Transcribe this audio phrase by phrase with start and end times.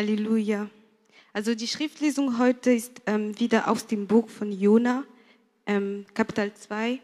[0.00, 0.70] Halleluja.
[1.34, 5.04] Also die Schriftlesung heute ist ähm, wieder aus dem Buch von Jona,
[5.66, 6.98] ähm, Kapitel 2,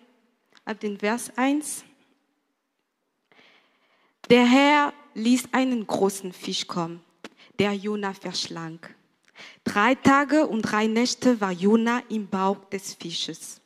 [0.64, 1.84] ab den Vers 1.
[4.30, 7.02] Der Herr ließ einen großen Fisch kommen,
[7.58, 8.78] der Jona verschlang.
[9.62, 13.60] Drei Tage und drei Nächte war Jona im Bauch des Fisches.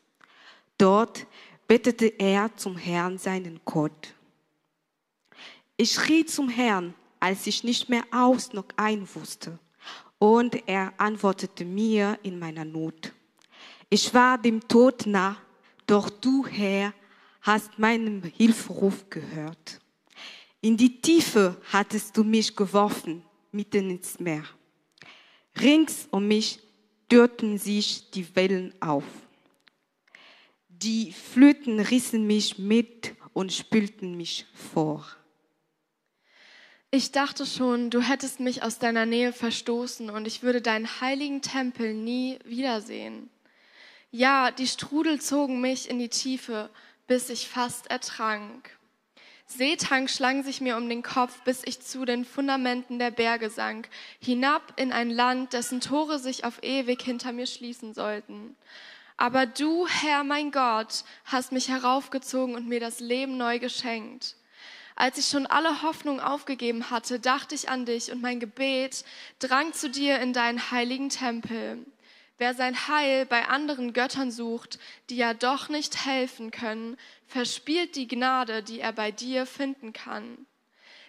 [0.77, 1.25] Dort
[1.69, 4.13] betete er zum Herrn seinen Gott.
[5.77, 9.59] Ich schrie zum Herrn, als ich nicht mehr aus noch ein wusste.
[10.19, 13.13] Und er antwortete mir in meiner Not.
[13.89, 15.37] Ich war dem Tod nah,
[15.87, 16.93] doch du, Herr,
[17.43, 19.81] hast meinen Hilferuf gehört.
[20.61, 24.45] In die Tiefe hattest du mich geworfen, mitten ins Meer.
[25.59, 26.61] Rings um mich
[27.11, 29.05] dürrten sich die Wellen auf.
[30.69, 35.07] Die Flöten rissen mich mit und spülten mich vor.
[36.93, 41.41] Ich dachte schon, du hättest mich aus deiner Nähe verstoßen und ich würde deinen heiligen
[41.41, 43.31] Tempel nie wiedersehen.
[44.11, 46.69] Ja, die Strudel zogen mich in die Tiefe,
[47.07, 48.77] bis ich fast ertrank.
[49.47, 53.89] Seetang schlang sich mir um den Kopf, bis ich zu den Fundamenten der Berge sank,
[54.19, 58.57] hinab in ein Land, dessen Tore sich auf ewig hinter mir schließen sollten.
[59.17, 64.35] Aber du, Herr mein Gott, hast mich heraufgezogen und mir das Leben neu geschenkt.
[65.01, 69.03] Als ich schon alle Hoffnung aufgegeben hatte, dachte ich an dich und mein Gebet
[69.39, 71.87] drang zu dir in deinen heiligen Tempel.
[72.37, 78.09] Wer sein Heil bei anderen Göttern sucht, die ja doch nicht helfen können, verspielt die
[78.09, 80.45] Gnade, die er bei dir finden kann.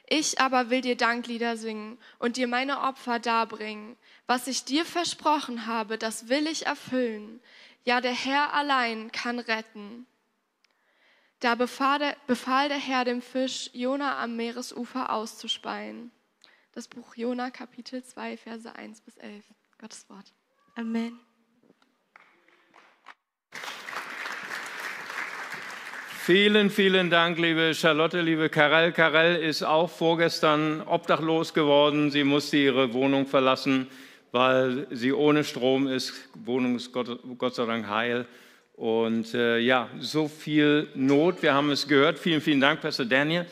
[0.08, 3.98] Ich aber will dir Danklieder singen und dir meine Opfer darbringen.
[4.26, 7.42] Was ich dir versprochen habe, das will ich erfüllen.
[7.84, 10.08] Ja, der Herr allein kann retten.
[11.42, 16.12] Da befahl der, befahl der Herr dem Fisch, Jona am Meeresufer auszuspeien.
[16.74, 19.44] Das Buch Jona, Kapitel 2, Verse 1 bis 11.
[19.80, 20.32] Gottes Wort.
[20.76, 21.20] Amen.
[26.24, 28.92] Vielen, vielen Dank, liebe Charlotte, liebe Karel.
[28.92, 32.12] Karel ist auch vorgestern obdachlos geworden.
[32.12, 33.88] Sie musste ihre Wohnung verlassen,
[34.32, 36.30] weil sie ohne Strom ist.
[36.36, 38.28] Wohnung ist Gott, Gott sei Dank heil.
[38.82, 41.44] Und äh, ja, so viel Not.
[41.44, 42.18] Wir haben es gehört.
[42.18, 43.46] Vielen, vielen Dank, Pastor Daniel.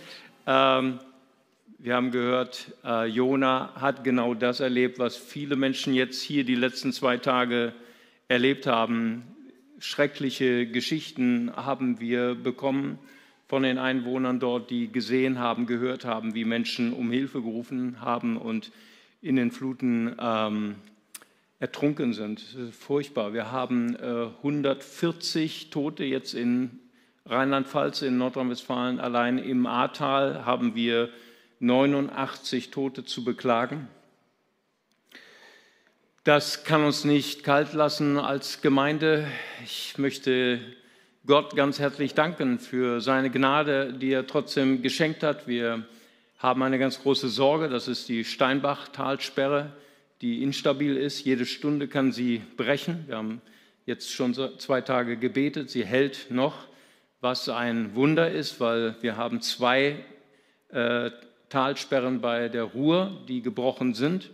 [0.48, 0.98] Ähm,
[1.78, 6.56] wir haben gehört, äh, Jona hat genau das erlebt, was viele Menschen jetzt hier die
[6.56, 7.74] letzten zwei Tage
[8.28, 9.22] erlebt haben.
[9.78, 12.98] Schreckliche Geschichten haben wir bekommen
[13.48, 18.36] von den Einwohnern dort, die gesehen haben, gehört haben, wie Menschen um Hilfe gerufen haben
[18.36, 18.72] und
[19.22, 20.74] in den Fluten ähm,
[21.60, 22.42] ertrunken sind.
[22.72, 23.34] furchtbar.
[23.34, 26.80] Wir haben äh, 140 Tote jetzt in
[27.26, 29.00] Rheinland-Pfalz, in Nordrhein-Westfalen.
[29.00, 31.10] Allein im Ahrtal haben wir
[31.60, 33.88] 89 Tote zu beklagen.
[36.24, 39.28] Das kann uns nicht kalt lassen als Gemeinde.
[39.64, 40.60] Ich möchte
[41.26, 45.48] Gott ganz herzlich danken für seine Gnade, die er trotzdem geschenkt hat.
[45.48, 45.86] Wir
[46.38, 49.74] haben eine ganz große Sorge, das ist die Steinbach-Talsperre,
[50.22, 51.26] die instabil ist.
[51.26, 53.06] Jede Stunde kann sie brechen.
[53.08, 53.42] Wir haben
[53.86, 56.68] jetzt schon zwei Tage gebetet, sie hält noch,
[57.22, 59.98] was ein Wunder ist, weil wir haben zwei
[60.70, 61.12] äh,
[61.50, 64.30] Talsperren bei der Ruhr, die gebrochen sind.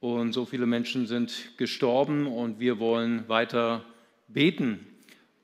[0.00, 3.84] Und so viele Menschen sind gestorben und wir wollen weiter
[4.28, 4.86] beten.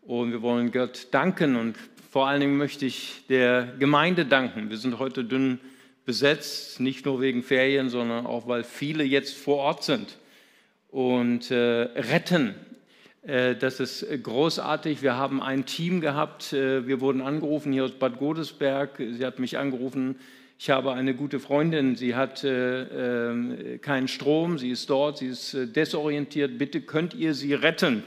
[0.03, 1.77] Und wir wollen Gott danken und
[2.11, 4.71] vor allen Dingen möchte ich der Gemeinde danken.
[4.71, 5.59] Wir sind heute dünn
[6.05, 10.19] besetzt, nicht nur wegen Ferien, sondern auch, weil viele jetzt vor Ort sind
[10.91, 12.55] und äh, retten.
[13.27, 15.03] Äh, das ist großartig.
[15.03, 16.53] Wir haben ein Team gehabt.
[16.53, 18.97] Äh, wir wurden angerufen hier aus Bad Godesberg.
[18.99, 20.17] Sie hat mich angerufen
[20.57, 25.27] ich habe eine gute Freundin, sie hat äh, äh, keinen Strom, sie ist dort, sie
[25.27, 26.59] ist desorientiert.
[26.59, 28.03] Bitte könnt ihr sie retten?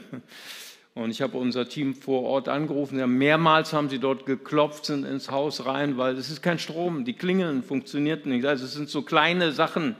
[0.98, 2.98] Und ich habe unser Team vor Ort angerufen.
[2.98, 7.04] Ja, mehrmals haben sie dort geklopft, sind ins Haus rein, weil es ist kein Strom,
[7.04, 8.44] die Klingeln funktionierten nicht.
[8.44, 9.94] Also es sind so kleine Sachen,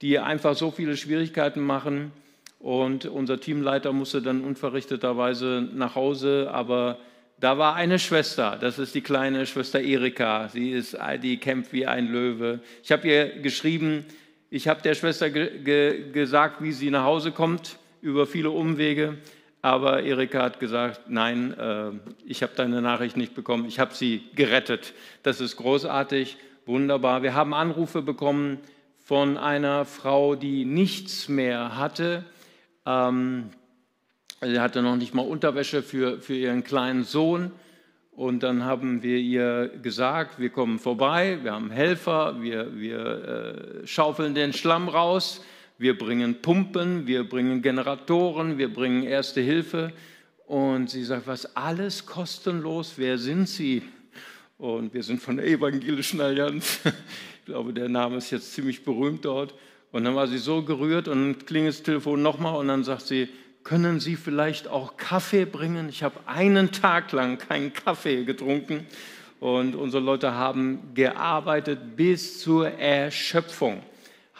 [0.00, 2.12] die einfach so viele Schwierigkeiten machen.
[2.58, 6.98] Und unser Teamleiter musste dann unverrichteterweise nach Hause, aber
[7.38, 10.48] da war eine Schwester, das ist die kleine Schwester Erika.
[10.48, 12.60] Sie ist, die kämpft wie ein Löwe.
[12.82, 14.06] Ich habe ihr geschrieben,
[14.48, 19.18] ich habe der Schwester ge ge gesagt, wie sie nach Hause kommt, über viele Umwege.
[19.62, 21.92] Aber Erika hat gesagt, nein, äh,
[22.24, 24.92] ich habe deine Nachricht nicht bekommen, ich habe sie gerettet.
[25.22, 26.36] Das ist großartig,
[26.66, 27.22] wunderbar.
[27.22, 28.58] Wir haben Anrufe bekommen
[28.98, 32.24] von einer Frau, die nichts mehr hatte.
[32.84, 33.50] Ähm,
[34.44, 37.52] Sie hatte noch nicht mal Unterwäsche für, für ihren kleinen Sohn
[38.10, 43.86] Und dann haben wir ihr gesagt, wir kommen vorbei, wir haben Helfer, wir, wir äh,
[43.86, 45.44] schaufeln den Schlamm raus,
[45.78, 49.92] wir bringen Pumpen, wir bringen Generatoren, wir bringen Erste Hilfe.
[50.46, 53.82] Und sie sagt, was alles kostenlos, wer sind Sie?
[54.58, 56.80] Und wir sind von der Evangelischen Allianz.
[57.44, 59.52] Ich glaube, der Name ist jetzt ziemlich berühmt dort.
[59.90, 63.28] Und dann war sie so gerührt und klingelt das Telefon nochmal und dann sagt sie,
[63.64, 65.88] können Sie vielleicht auch Kaffee bringen?
[65.88, 68.86] Ich habe einen Tag lang keinen Kaffee getrunken
[69.40, 73.82] und unsere Leute haben gearbeitet bis zur Erschöpfung.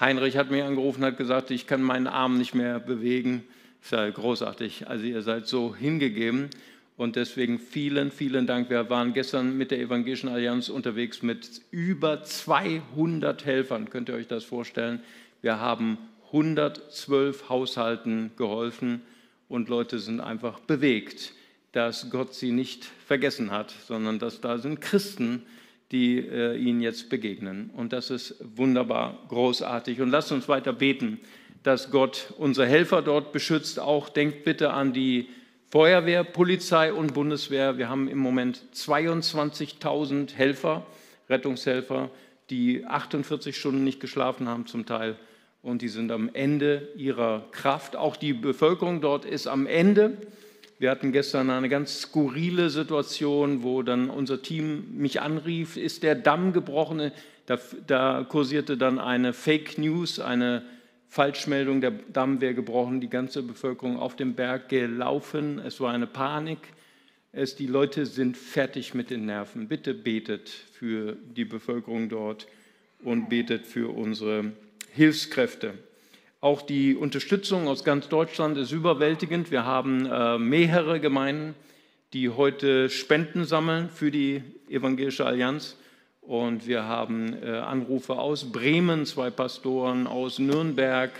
[0.02, 3.44] Heinrich hat mich angerufen hat gesagt, ich kann meinen Arm nicht mehr bewegen.
[3.80, 4.88] Ist ja großartig.
[4.88, 6.50] Also ihr seid so hingegeben.
[6.96, 8.68] Und deswegen vielen, vielen Dank.
[8.68, 13.90] Wir waren gestern mit der Evangelischen Allianz unterwegs mit über 200 Helfern.
[13.90, 15.00] Könnt ihr euch das vorstellen?
[15.40, 15.98] Wir haben
[16.32, 19.02] 112 Haushalten geholfen
[19.48, 21.32] und Leute sind einfach bewegt,
[21.70, 25.44] dass Gott sie nicht vergessen hat, sondern dass da sind Christen,
[25.92, 27.70] die äh, ihnen jetzt begegnen.
[27.76, 30.00] Und das ist wunderbar, großartig.
[30.00, 31.20] Und lasst uns weiter beten,
[31.62, 33.78] dass Gott unsere Helfer dort beschützt.
[33.78, 35.28] Auch denkt bitte an die
[35.70, 37.78] Feuerwehr, Polizei und Bundeswehr.
[37.78, 40.86] Wir haben im Moment 22.000 Helfer,
[41.28, 42.10] Rettungshelfer,
[42.50, 45.16] die 48 Stunden nicht geschlafen haben zum Teil
[45.62, 47.96] und die sind am Ende ihrer Kraft.
[47.96, 50.18] Auch die Bevölkerung dort ist am Ende.
[50.82, 56.16] Wir hatten gestern eine ganz skurrile Situation, wo dann unser Team mich anrief, ist der
[56.16, 57.12] Damm gebrochen?
[57.46, 60.64] Da, da kursierte dann eine Fake News, eine
[61.06, 65.60] Falschmeldung, der Damm wäre gebrochen, die ganze Bevölkerung auf dem Berg gelaufen.
[65.60, 66.58] Es war eine Panik.
[67.30, 69.68] Es, die Leute sind fertig mit den Nerven.
[69.68, 72.48] Bitte betet für die Bevölkerung dort
[73.04, 74.50] und betet für unsere
[74.90, 75.74] Hilfskräfte.
[76.42, 79.52] Auch die Unterstützung aus ganz Deutschland ist überwältigend.
[79.52, 81.54] Wir haben äh, mehrere Gemeinden,
[82.14, 85.76] die heute Spenden sammeln für die Evangelische Allianz.
[86.20, 91.12] Und wir haben äh, Anrufe aus Bremen, zwei Pastoren aus Nürnberg,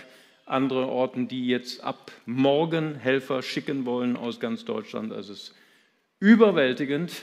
[0.45, 5.13] andere Orten, die jetzt ab morgen Helfer schicken wollen aus ganz Deutschland.
[5.13, 5.55] Also es ist
[6.19, 7.13] überwältigend,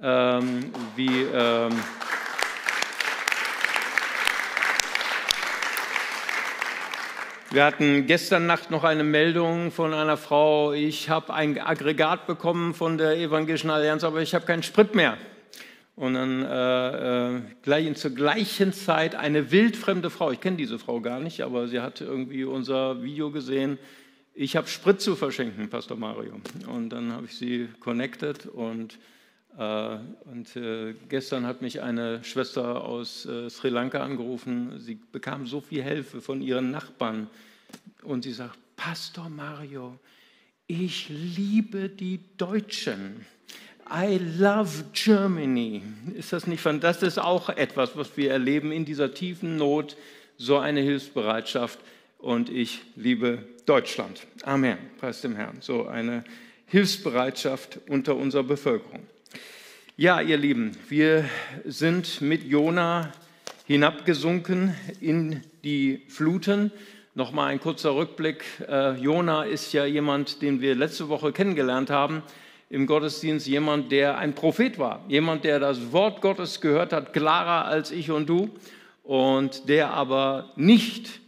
[0.00, 1.26] ähm, wie.
[1.34, 1.72] Ähm,
[7.52, 12.74] Wir hatten gestern Nacht noch eine Meldung von einer Frau, ich habe ein Aggregat bekommen
[12.74, 15.18] von der Evangelischen Allianz, aber ich habe keinen Sprit mehr.
[15.96, 21.00] Und dann äh, äh, gleich, zur gleichen Zeit eine wildfremde Frau, ich kenne diese Frau
[21.00, 23.80] gar nicht, aber sie hat irgendwie unser Video gesehen,
[24.32, 26.34] ich habe Sprit zu verschenken, Pastor Mario.
[26.68, 28.96] Und dann habe ich sie connected und,
[29.56, 34.78] und äh, gestern hat mich eine Schwester aus äh, Sri Lanka angerufen.
[34.78, 37.28] Sie bekam so viel Hilfe von ihren Nachbarn
[38.02, 39.98] und sie sagt, Pastor Mario,
[40.66, 43.26] ich liebe die Deutschen.
[43.92, 45.82] I love Germany.
[46.14, 47.08] Ist das nicht fantastisch?
[47.08, 49.96] Das ist auch etwas, was wir erleben in dieser tiefen Not,
[50.38, 51.80] so eine Hilfsbereitschaft.
[52.18, 54.26] Und ich liebe Deutschland.
[54.44, 54.78] Amen.
[54.98, 55.56] Preis dem Herrn.
[55.60, 56.22] So eine
[56.66, 59.06] Hilfsbereitschaft unter unserer Bevölkerung.
[59.96, 61.26] Ja, ihr Lieben, wir
[61.66, 63.12] sind mit Jona
[63.66, 66.72] hinabgesunken in die Fluten.
[67.14, 68.44] Nochmal ein kurzer Rückblick.
[68.66, 72.22] Äh, Jona ist ja jemand, den wir letzte Woche kennengelernt haben
[72.70, 73.46] im Gottesdienst.
[73.46, 75.04] Jemand, der ein Prophet war.
[75.06, 78.50] Jemand, der das Wort Gottes gehört hat, klarer als ich und du.
[79.02, 81.20] Und der aber nicht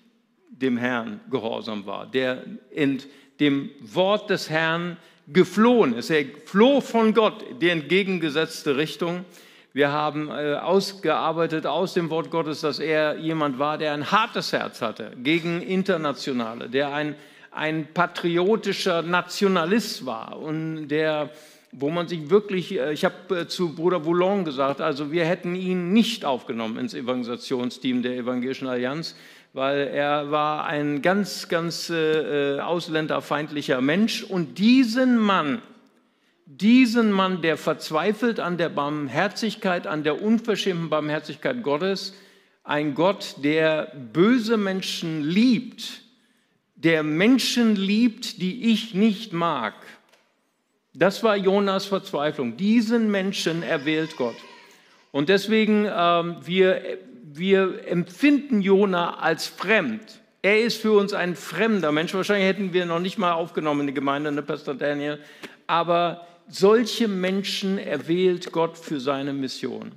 [0.49, 2.07] dem Herrn gehorsam war.
[2.07, 3.03] Der in
[3.39, 4.97] dem Wort des Herrn
[5.29, 6.11] geflohen ist.
[6.11, 9.25] Er floh von Gott, die entgegengesetzte Richtung.
[9.73, 14.53] Wir haben äh, ausgearbeitet aus dem Wort Gottes, dass er jemand war, der ein hartes
[14.53, 17.15] Herz hatte gegen Internationale, der ein,
[17.51, 21.31] ein patriotischer Nationalist war und der,
[21.71, 25.55] wo man sich wirklich, äh, ich habe äh, zu Bruder Boulon gesagt, also wir hätten
[25.55, 29.17] ihn nicht aufgenommen ins Evangelisationsteam der Evangelischen Allianz,
[29.53, 35.63] weil er war ein ganz, ganz äh, ausländerfeindlicher Mensch und diesen Mann
[36.61, 42.15] diesen Mann, der verzweifelt an der Barmherzigkeit, an der unverschämten Barmherzigkeit Gottes,
[42.63, 46.03] ein Gott, der böse Menschen liebt,
[46.75, 49.75] der Menschen liebt, die ich nicht mag.
[50.95, 52.57] Das war Jonas Verzweiflung.
[52.59, 54.37] Diesen Menschen erwählt Gott.
[55.11, 56.99] Und deswegen, ähm, wir,
[57.35, 60.21] wir empfinden Jona als fremd.
[60.43, 62.15] Er ist für uns ein fremder Mensch.
[62.15, 65.19] Wahrscheinlich hätten wir noch nicht mal aufgenommen in die Gemeinde, ne, Pastor Daniel.
[65.67, 69.93] Aber solche Menschen erwählt Gott für seine Mission.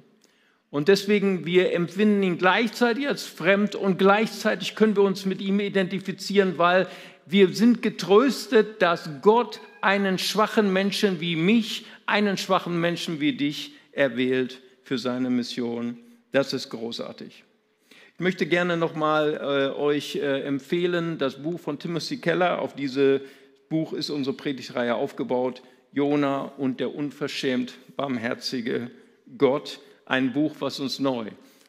[0.69, 5.59] Und deswegen, wir empfinden ihn gleichzeitig als fremd und gleichzeitig können wir uns mit ihm
[5.59, 6.87] identifizieren, weil
[7.25, 13.73] wir sind getröstet, dass Gott einen schwachen Menschen wie mich, einen schwachen Menschen wie dich
[13.93, 15.97] erwählt für seine Mission.
[16.35, 17.45] Das ist großartig.
[17.89, 22.59] Ich möchte gerne nochmal äh, euch äh, empfehlen, das Buch von Timothy Keller.
[22.59, 23.21] Auf dieses
[23.69, 25.61] Buch ist unsere Predigtreihe aufgebaut.
[25.93, 28.91] Jona und der unverschämt barmherzige
[29.37, 29.79] Gott.
[30.05, 31.27] Ein Buch, was uns neu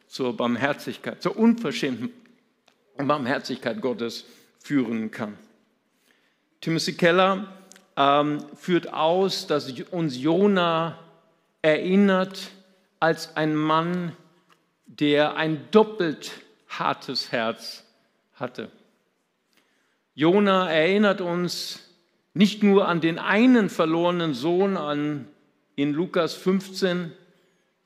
[0.09, 2.11] zur Barmherzigkeit, zur unverschämten
[2.97, 4.25] Barmherzigkeit Gottes
[4.59, 5.37] führen kann.
[6.59, 7.53] Timothy Keller
[7.95, 10.99] ähm, führt aus, dass uns Jona
[11.61, 12.51] erinnert
[12.99, 14.11] als ein Mann,
[14.87, 16.31] der ein doppelt
[16.67, 17.85] hartes Herz
[18.33, 18.71] hatte.
[20.15, 21.83] Jona erinnert uns
[22.33, 25.27] nicht nur an den einen verlorenen Sohn an,
[25.75, 27.11] in Lukas 15,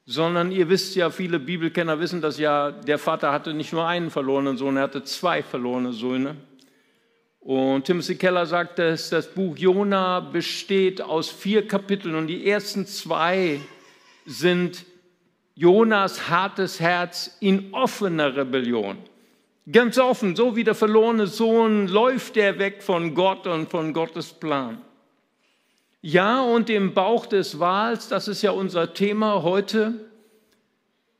[0.05, 4.09] sondern ihr wisst ja, viele Bibelkenner wissen das ja, der Vater hatte nicht nur einen
[4.09, 6.37] verlorenen Sohn, er hatte zwei verlorene Söhne.
[7.41, 12.85] Und Timothy Keller sagt, dass das Buch Jona besteht aus vier Kapiteln und die ersten
[12.85, 13.59] zwei
[14.25, 14.85] sind
[15.61, 18.97] Jonas hartes Herz in offener Rebellion.
[19.71, 24.33] Ganz offen, so wie der verlorene Sohn läuft er weg von Gott und von Gottes
[24.33, 24.81] Plan.
[26.01, 29.93] Ja, und im Bauch des Wals, das ist ja unser Thema heute,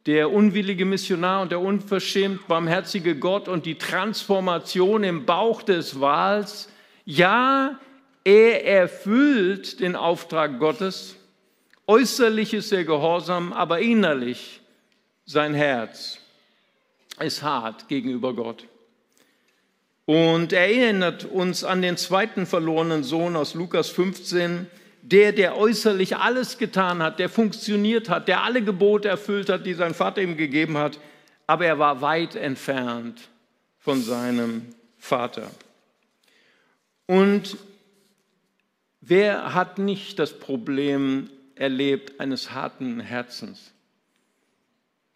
[0.08, 6.68] der unwillige Missionar und der unverschämt barmherzige Gott und die Transformation im Bauch des Wals.
[7.06, 7.80] Ja,
[8.24, 11.16] er erfüllt den Auftrag Gottes.
[11.92, 14.62] Äußerlich ist er gehorsam, aber innerlich
[15.26, 16.20] sein Herz
[17.20, 18.66] ist hart gegenüber Gott.
[20.06, 24.68] Und erinnert uns an den zweiten verlorenen Sohn aus Lukas 15,
[25.02, 29.74] der, der äußerlich alles getan hat, der funktioniert hat, der alle Gebote erfüllt hat, die
[29.74, 30.98] sein Vater ihm gegeben hat,
[31.46, 33.20] aber er war weit entfernt
[33.80, 34.68] von seinem
[34.98, 35.52] Vater.
[37.06, 37.58] Und
[39.02, 41.30] wer hat nicht das Problem
[41.62, 43.72] erlebt eines harten Herzens?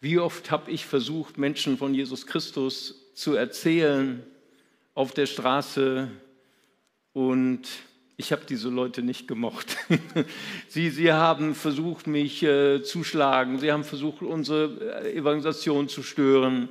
[0.00, 4.22] Wie oft habe ich versucht, Menschen von Jesus Christus zu erzählen
[4.94, 6.08] auf der Straße
[7.12, 7.66] und
[8.16, 9.76] ich habe diese Leute nicht gemocht.
[10.68, 13.58] sie, sie haben versucht, mich äh, zu schlagen.
[13.58, 16.68] Sie haben versucht, unsere äh, Evangelisation zu stören.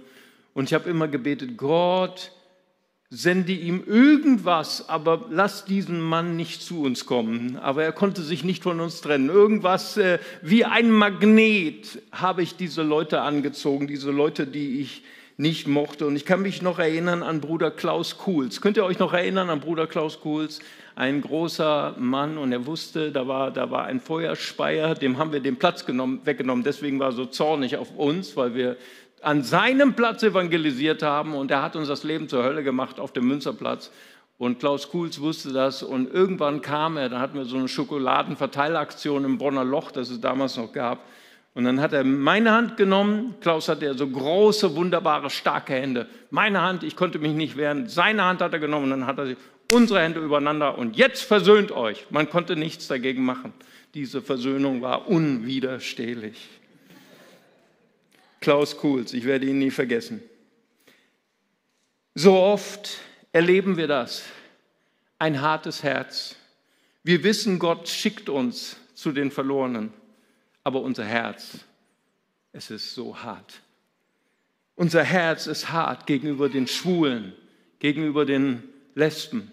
[0.54, 2.32] Und ich habe immer gebetet, Gott,
[3.10, 7.58] sende ihm irgendwas, aber lass diesen Mann nicht zu uns kommen.
[7.58, 9.30] Aber er konnte sich nicht von uns trennen.
[9.30, 15.04] Irgendwas äh, wie ein Magnet habe ich diese Leute angezogen, diese Leute, die ich
[15.38, 16.08] nicht mochte.
[16.08, 18.62] Und ich kann mich noch erinnern an Bruder Klaus Kuhls.
[18.62, 20.60] Könnt ihr euch noch erinnern an Bruder Klaus Kuhls?
[20.96, 25.42] Ein großer Mann und er wusste, da war, da war ein Feuerspeier, dem haben wir
[25.42, 26.64] den Platz genommen, weggenommen.
[26.64, 28.78] Deswegen war er so zornig auf uns, weil wir
[29.26, 33.12] an seinem Platz evangelisiert haben und er hat uns das Leben zur Hölle gemacht auf
[33.12, 33.92] dem Münsterplatz.
[34.38, 39.26] Und Klaus Kuhls wusste das und irgendwann kam er, da hatten wir so eine Schokoladenverteilaktion
[39.26, 41.06] im Bonner Loch, das es damals noch gab.
[41.56, 43.34] Und dann hat er meine Hand genommen.
[43.40, 46.08] Klaus hatte ja so große, wunderbare, starke Hände.
[46.30, 47.88] Meine Hand, ich konnte mich nicht wehren.
[47.88, 49.36] Seine Hand hat er genommen und dann hat er
[49.74, 52.06] unsere Hände übereinander und jetzt versöhnt euch.
[52.12, 53.54] Man konnte nichts dagegen machen.
[53.96, 56.50] Diese Versöhnung war unwiderstehlich.
[58.46, 60.24] Klaus Kuhls, ich werde ihn nie vergessen.
[62.14, 63.00] So oft
[63.34, 64.24] erleben wir das.
[65.20, 66.38] Ein hartes Herz.
[67.04, 69.92] Wir wissen, Gott schickt uns zu den Verlorenen
[70.66, 71.60] aber unser Herz,
[72.52, 73.62] es ist so hart.
[74.76, 77.34] Unser Herz ist hart gegenüber den Schwulen,
[77.80, 78.64] gegenüber den
[78.96, 79.52] Lesben.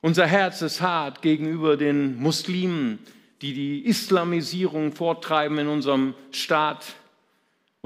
[0.00, 2.98] Unser Herz ist hart gegenüber den Muslimen,
[3.42, 6.94] die die Islamisierung vortreiben in unserem Staat.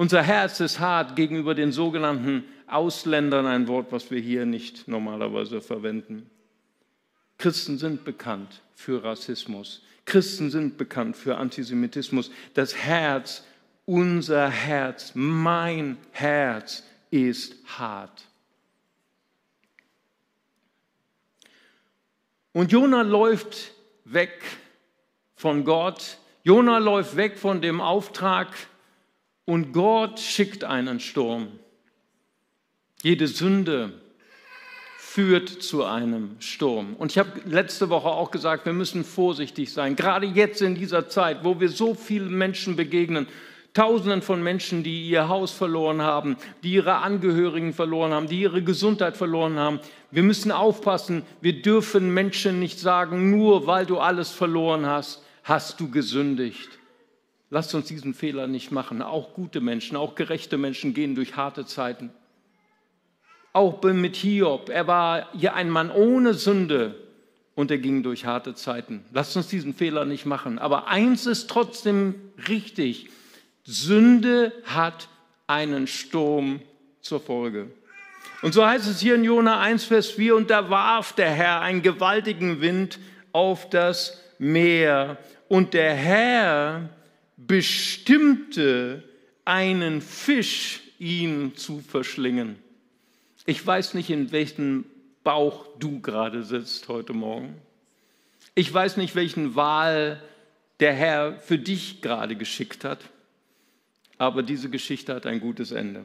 [0.01, 5.61] Unser Herz ist hart gegenüber den sogenannten Ausländern, ein Wort, was wir hier nicht normalerweise
[5.61, 6.31] verwenden.
[7.37, 9.83] Christen sind bekannt für Rassismus.
[10.07, 12.31] Christen sind bekannt für Antisemitismus.
[12.55, 13.45] Das Herz,
[13.85, 18.23] unser Herz, mein Herz ist hart.
[22.55, 23.73] Und Jona läuft
[24.07, 24.41] weg
[25.37, 26.17] von Gott.
[26.43, 28.49] Jona läuft weg von dem Auftrag
[29.45, 31.49] und Gott schickt einen Sturm.
[33.03, 33.93] Jede Sünde,
[35.11, 36.95] führt zu einem Sturm.
[36.95, 41.09] Und ich habe letzte Woche auch gesagt, wir müssen vorsichtig sein, gerade jetzt in dieser
[41.09, 43.27] Zeit, wo wir so vielen Menschen begegnen,
[43.75, 48.63] Tausenden von Menschen, die ihr Haus verloren haben, die ihre Angehörigen verloren haben, die ihre
[48.63, 49.81] Gesundheit verloren haben.
[50.13, 55.81] Wir müssen aufpassen, wir dürfen Menschen nicht sagen, nur weil du alles verloren hast, hast
[55.81, 56.80] du gesündigt.
[57.51, 59.03] Lasst uns diesen Fehler nicht machen.
[59.03, 62.11] Auch gute Menschen, auch gerechte Menschen gehen durch harte Zeiten.
[63.53, 64.69] Auch mit Hiob.
[64.69, 66.95] Er war hier ein Mann ohne Sünde
[67.57, 69.05] und er ging durch harte Zeiten.
[69.13, 70.61] Lasst uns diesen Fehler nicht machen.
[70.61, 72.15] Aber eins ist trotzdem
[72.49, 73.11] richtig.
[73.65, 75.09] Sünde hat
[75.49, 76.61] einen Sturm
[77.01, 77.69] zur Folge.
[78.43, 81.61] Und so heißt es hier in Jona 1, Vers 4, und da warf der Herr
[81.61, 83.01] einen gewaltigen Wind
[83.33, 85.19] auf das Meer.
[85.49, 86.89] Und der Herr
[87.47, 89.03] bestimmte
[89.45, 92.57] einen Fisch, ihn zu verschlingen.
[93.47, 94.85] Ich weiß nicht, in welchem
[95.25, 97.55] Bauch du gerade sitzt heute Morgen.
[98.55, 100.23] Ich weiß nicht, welchen Wahl
[100.81, 103.01] der Herr für dich gerade geschickt hat,
[104.19, 106.05] aber diese Geschichte hat ein gutes Ende.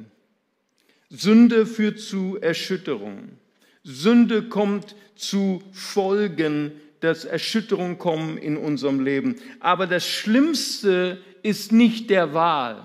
[1.10, 3.38] Sünde führt zu Erschütterung.
[3.84, 6.72] Sünde kommt zu Folgen,
[7.06, 9.36] dass Erschütterungen kommen in unserem Leben.
[9.60, 12.84] Aber das Schlimmste ist nicht der Wahl.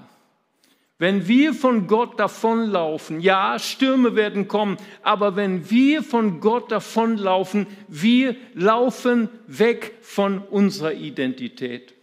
[0.98, 7.66] Wenn wir von Gott davonlaufen, ja, Stürme werden kommen, aber wenn wir von Gott davonlaufen,
[7.88, 11.94] wir laufen weg von unserer Identität.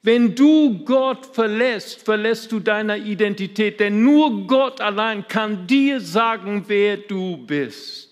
[0.00, 6.64] Wenn du Gott verlässt, verlässt du deiner Identität, denn nur Gott allein kann dir sagen,
[6.66, 8.11] wer du bist.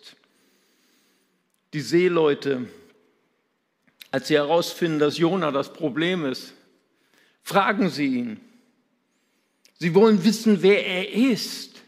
[1.72, 2.66] Die Seeleute,
[4.10, 6.52] als sie herausfinden, dass Jona das Problem ist,
[7.42, 8.40] fragen sie ihn.
[9.78, 11.80] Sie wollen wissen, wer er ist.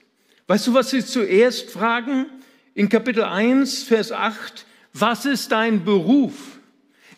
[0.46, 2.26] Weißt du, was sie zuerst fragen?
[2.74, 6.58] In Kapitel 1, Vers 8, was ist dein Beruf?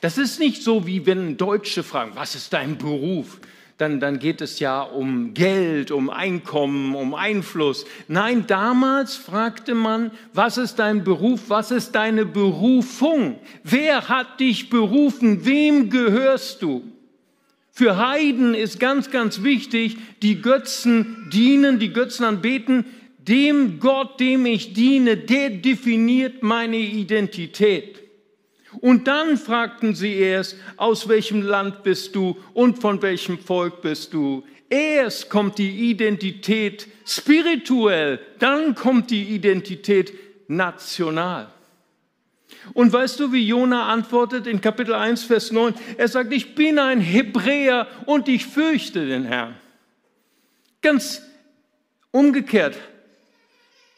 [0.01, 3.41] Das ist nicht so, wie wenn Deutsche fragen, was ist dein Beruf?
[3.77, 7.87] Dann, dann geht es ja um Geld, um Einkommen, um Einfluss.
[8.07, 13.41] Nein, damals fragte man, was ist dein Beruf, was ist deine Berufung?
[13.65, 15.45] Wer hat dich berufen?
[15.45, 16.85] Wem gehörst du?
[17.73, 22.85] Für Heiden ist ganz, ganz wichtig, die Götzen dienen, die Götzen anbeten.
[23.19, 28.04] Dem Gott, dem ich diene, der definiert meine Identität.
[28.81, 34.13] Und dann fragten sie erst, aus welchem Land bist du und von welchem Volk bist
[34.13, 34.45] du.
[34.69, 40.13] Erst kommt die Identität spirituell, dann kommt die Identität
[40.49, 41.49] national.
[42.73, 45.75] Und weißt du, wie Jona antwortet in Kapitel 1, Vers 9?
[45.99, 49.55] Er sagt, ich bin ein Hebräer und ich fürchte den Herrn.
[50.81, 51.23] Ganz
[52.11, 52.77] umgekehrt.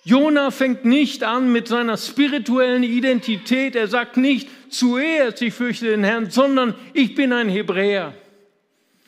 [0.04, 3.74] Jona fängt nicht an mit seiner spirituellen Identität.
[3.74, 8.14] Er sagt nicht zuerst, ich fürchte den Herrn, sondern ich bin ein Hebräer.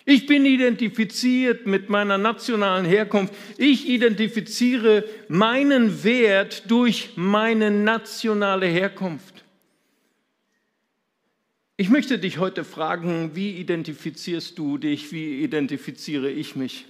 [0.04, 3.34] Ich bin identifiziert mit meiner nationalen Herkunft.
[3.58, 9.44] Ich identifiziere meinen Wert durch meine nationale Herkunft.
[11.76, 16.86] Ich möchte dich heute fragen, wie identifizierst du dich, wie identifiziere ich mich?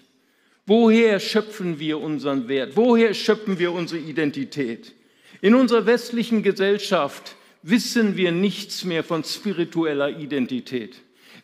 [0.65, 2.77] Woher schöpfen wir unseren Wert?
[2.77, 4.93] Woher schöpfen wir unsere Identität?
[5.41, 10.97] In unserer westlichen Gesellschaft wissen wir nichts mehr von spiritueller Identität.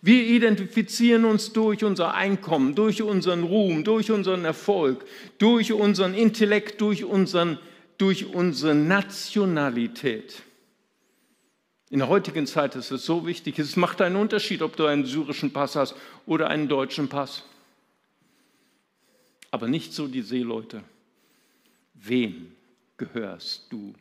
[0.03, 5.07] Wir identifizieren uns durch unser Einkommen, durch unseren Ruhm, durch unseren Erfolg,
[5.39, 7.59] durch unseren Intellekt, durch, unseren,
[7.97, 10.43] durch unsere Nationalität.
[11.91, 15.07] In der heutigen Zeit ist es so wichtig, es macht einen Unterschied, ob du einen
[15.07, 15.95] syrischen Pass hast
[16.27, 17.45] oder einen deutschen Pass
[19.55, 20.83] aber nicht so die Seeleute.
[21.95, 22.51] Wem
[22.97, 23.95] gehörst du?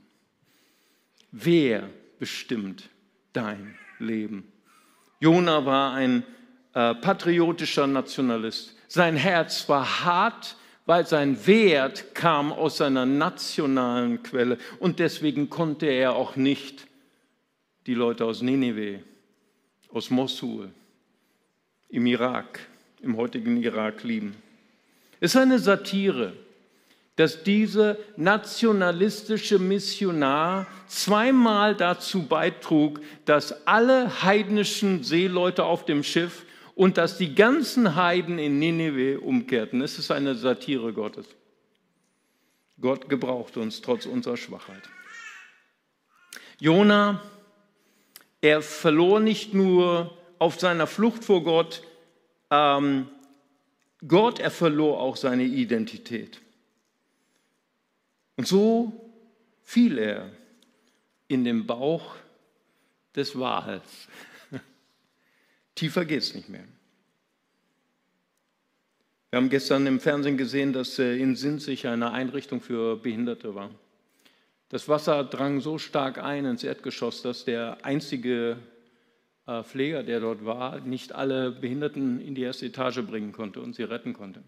[1.31, 1.87] Wer
[2.23, 2.89] bestimmt
[3.33, 4.49] dein Leben?
[5.19, 6.23] Jona war ein
[6.73, 8.77] äh, patriotischer Nationalist.
[8.87, 10.55] Sein Herz war hart,
[10.85, 14.57] weil sein Wert kam aus seiner nationalen Quelle.
[14.79, 16.87] Und deswegen konnte er auch nicht
[17.87, 18.99] die Leute aus Nineveh,
[19.91, 20.71] aus Mosul,
[21.89, 22.61] im Irak,
[23.01, 24.33] im heutigen Irak lieben.
[25.19, 26.31] Es ist eine Satire,
[27.15, 36.45] dass dieser nationalistische Missionar zweimal dazu beitrug, dass alle heidnischen Seeleute auf dem Schiff
[36.75, 39.81] und dass die ganzen Heiden in Nineveh umkehrten.
[39.81, 41.27] Es ist eine Satire Gottes.
[42.81, 44.81] Gott gebraucht uns trotz unserer Schwachheit.
[46.59, 47.21] Jona,
[48.41, 51.83] er verlor nicht nur auf seiner Flucht vor Gott
[52.53, 53.07] ähm,
[54.07, 56.39] Gott, er verlor auch seine Identität.
[58.35, 59.11] Und so
[59.63, 60.31] fiel er
[61.27, 62.15] in den Bauch
[63.15, 64.07] des Wals.
[65.75, 66.65] Tiefer geht es nicht mehr.
[69.29, 73.71] Wir haben gestern im Fernsehen gesehen, dass äh, in Sinzig eine Einrichtung für Behinderte war.
[74.69, 78.57] Das Wasser drang so stark ein ins Erdgeschoss, dass der einzige
[79.47, 83.75] äh, Pfleger, der dort war, nicht alle Behinderten in die erste Etage bringen konnte und
[83.75, 84.43] sie retten konnte.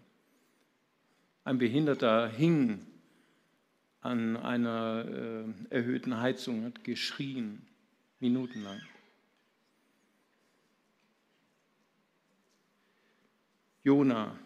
[1.44, 2.86] Ein Behinderter hing
[4.06, 7.66] an einer äh, erhöhten Heizung, hat geschrien,
[8.20, 8.80] minutenlang.
[13.82, 14.36] Jona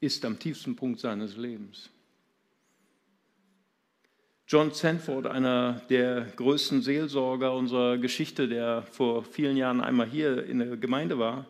[0.00, 1.90] ist am tiefsten Punkt seines Lebens.
[4.46, 10.58] John Sanford, einer der größten Seelsorger unserer Geschichte, der vor vielen Jahren einmal hier in
[10.58, 11.46] der Gemeinde war,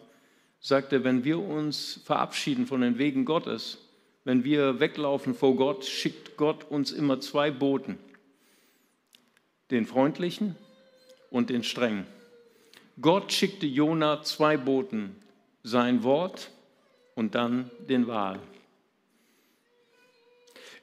[0.60, 3.83] sagte, wenn wir uns verabschieden von den Wegen Gottes,
[4.24, 7.98] wenn wir weglaufen vor Gott, schickt Gott uns immer zwei Boten,
[9.70, 10.56] den freundlichen
[11.30, 12.06] und den strengen.
[13.00, 15.16] Gott schickte Jona zwei Boten,
[15.62, 16.50] sein Wort
[17.14, 18.40] und dann den Wahl.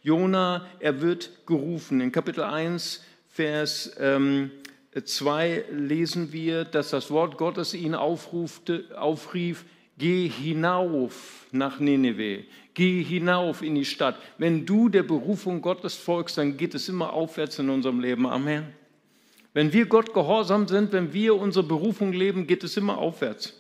[0.03, 2.01] Jona, er wird gerufen.
[2.01, 4.51] In Kapitel 1, Vers ähm,
[4.99, 9.63] 2 lesen wir, dass das Wort Gottes ihn aufrufte, aufrief,
[9.97, 14.15] geh hinauf nach Nineveh, geh hinauf in die Stadt.
[14.37, 18.25] Wenn du der Berufung Gottes folgst, dann geht es immer aufwärts in unserem Leben.
[18.27, 18.65] Amen.
[19.53, 23.53] Wenn wir Gott gehorsam sind, wenn wir unsere Berufung leben, geht es immer aufwärts.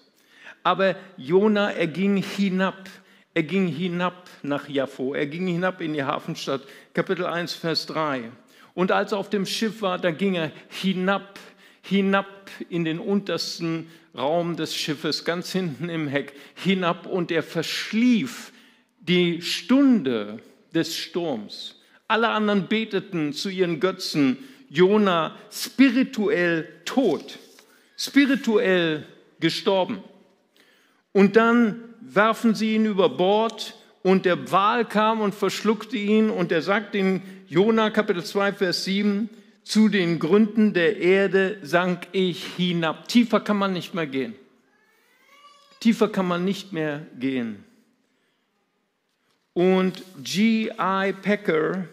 [0.63, 2.89] Aber Jona, er ging hinab.
[3.33, 8.29] Er ging hinab nach Jaffo, er ging hinab in die Hafenstadt, Kapitel 1, Vers 3.
[8.73, 11.39] Und als er auf dem Schiff war, da ging er hinab,
[11.81, 12.27] hinab
[12.67, 18.51] in den untersten Raum des Schiffes, ganz hinten im Heck, hinab und er verschlief
[19.01, 20.39] die Stunde
[20.73, 21.75] des Sturms.
[22.07, 24.37] Alle anderen beteten zu ihren Götzen,
[24.69, 27.39] Jona spirituell tot,
[27.97, 29.05] spirituell
[29.39, 29.99] gestorben.
[31.13, 36.51] Und dann werfen sie ihn über Bord und der Wal kam und verschluckte ihn und
[36.51, 39.29] er sagt in Jona Kapitel 2 Vers 7,
[39.63, 43.07] zu den Gründen der Erde sank ich hinab.
[43.07, 44.33] Tiefer kann man nicht mehr gehen.
[45.79, 47.63] Tiefer kann man nicht mehr gehen.
[49.53, 51.13] Und G.I.
[51.13, 51.85] Packer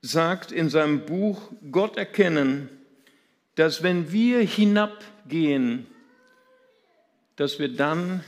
[0.00, 2.68] sagt in seinem Buch Gott erkennen,
[3.56, 5.86] dass wenn wir hinabgehen,
[7.36, 8.24] dass wir dann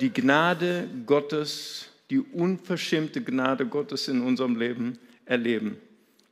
[0.00, 5.78] die Gnade Gottes, die unverschämte Gnade Gottes in unserem Leben erleben.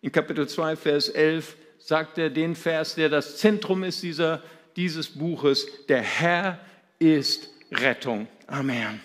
[0.02, 4.42] In Kapitel 2, Vers 11 sagt er den Vers, der das Zentrum ist dieser,
[4.76, 6.60] dieses Buches, der Herr
[6.98, 8.28] ist Rettung.
[8.46, 9.00] Amen.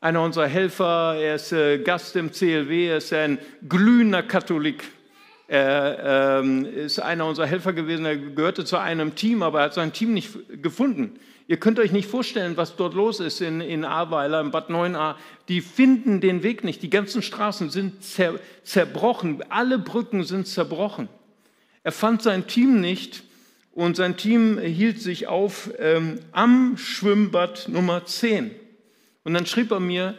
[0.00, 3.36] Einer unserer Helfer, er ist äh, Gast im CLW, er ist ein
[3.68, 4.84] glühender Katholik.
[5.48, 9.74] Er ähm, ist einer unserer Helfer gewesen, er gehörte zu einem Team, aber er hat
[9.74, 11.18] sein Team nicht gefunden.
[11.48, 15.16] Ihr könnt euch nicht vorstellen, was dort los ist in, in Ahrweiler, in Bad 9a.
[15.48, 16.80] Die finden den Weg nicht.
[16.84, 19.42] Die ganzen Straßen sind zer, zerbrochen.
[19.48, 21.08] Alle Brücken sind zerbrochen.
[21.82, 23.24] Er fand sein Team nicht
[23.72, 28.52] und sein Team hielt sich auf ähm, am Schwimmbad Nummer 10.
[29.28, 30.14] Und dann schrieb er mir,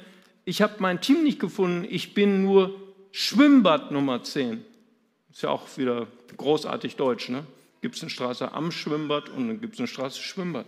[0.45, 2.75] ich habe mein Team nicht gefunden, ich bin nur
[3.11, 4.63] Schwimmbad Nummer 10.
[5.31, 6.05] Ist ja auch wieder
[6.37, 7.43] großartig deutsch, ne?
[7.81, 10.67] Gibt es eine Straße am Schwimmbad und dann gibt es eine Straße Schwimmbad.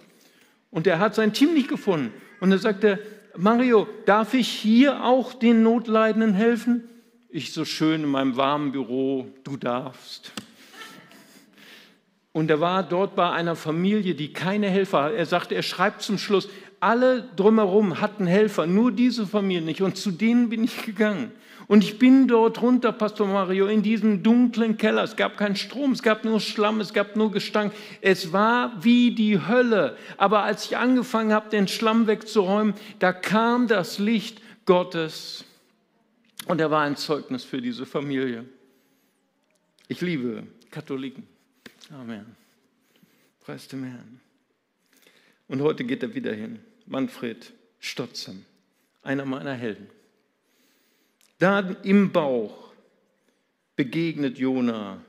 [0.71, 2.11] Und er hat sein Team nicht gefunden.
[2.39, 2.97] Und er sagte,
[3.37, 6.89] Mario, darf ich hier auch den Notleidenden helfen?
[7.29, 10.31] Ich so schön in meinem warmen Büro, du darfst.
[12.31, 15.13] Und er war dort bei einer Familie, die keine Helfer hat.
[15.13, 16.49] Er sagte, er schreibt zum Schluss,
[16.81, 19.81] alle drumherum hatten Helfer, nur diese Familie nicht.
[19.81, 21.31] Und zu denen bin ich gegangen.
[21.67, 25.03] Und ich bin dort runter, Pastor Mario, in diesem dunklen Keller.
[25.03, 27.71] Es gab keinen Strom, es gab nur Schlamm, es gab nur Gestank.
[28.01, 29.95] Es war wie die Hölle.
[30.17, 35.45] Aber als ich angefangen habe, den Schlamm wegzuräumen, da kam das Licht Gottes.
[36.47, 38.43] Und er war ein Zeugnis für diese Familie.
[39.87, 41.27] Ich liebe Katholiken.
[41.93, 42.25] Amen.
[43.39, 44.19] Preis dem Herrn.
[45.47, 46.59] Und heute geht er wieder hin.
[46.91, 48.45] Manfred Stotzem,
[49.01, 49.87] einer meiner Helden.
[51.39, 52.73] Da im Bauch
[53.77, 54.99] begegnet Jona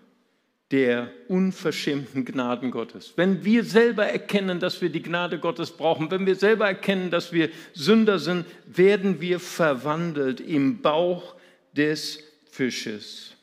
[0.71, 3.15] der unverschämten Gnaden Gottes.
[3.17, 7.33] Wenn wir selber erkennen, dass wir die Gnade Gottes brauchen, wenn wir selber erkennen, dass
[7.33, 11.35] wir Sünder sind, werden wir verwandelt im Bauch
[11.73, 13.35] des Fisches.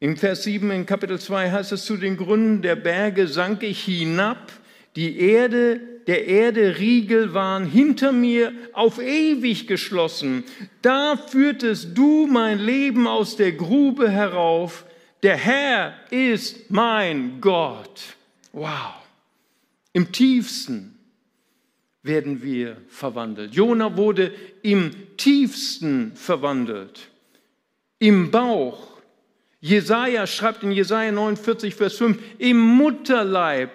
[0.00, 3.84] Im Vers 7 in Kapitel 2 heißt es, zu den Gründen der Berge sank ich
[3.84, 4.52] hinab,
[4.96, 10.44] die Erde der Erde Riegel waren hinter mir auf ewig geschlossen.
[10.82, 14.84] Da führtest du mein Leben aus der Grube herauf.
[15.22, 18.16] Der Herr ist mein Gott.
[18.52, 18.94] Wow.
[19.94, 20.98] Im tiefsten
[22.02, 23.54] werden wir verwandelt.
[23.54, 27.08] Jona wurde im tiefsten verwandelt.
[27.98, 28.94] Im Bauch.
[29.60, 33.70] Jesaja schreibt in Jesaja 49, Vers 5, im Mutterleib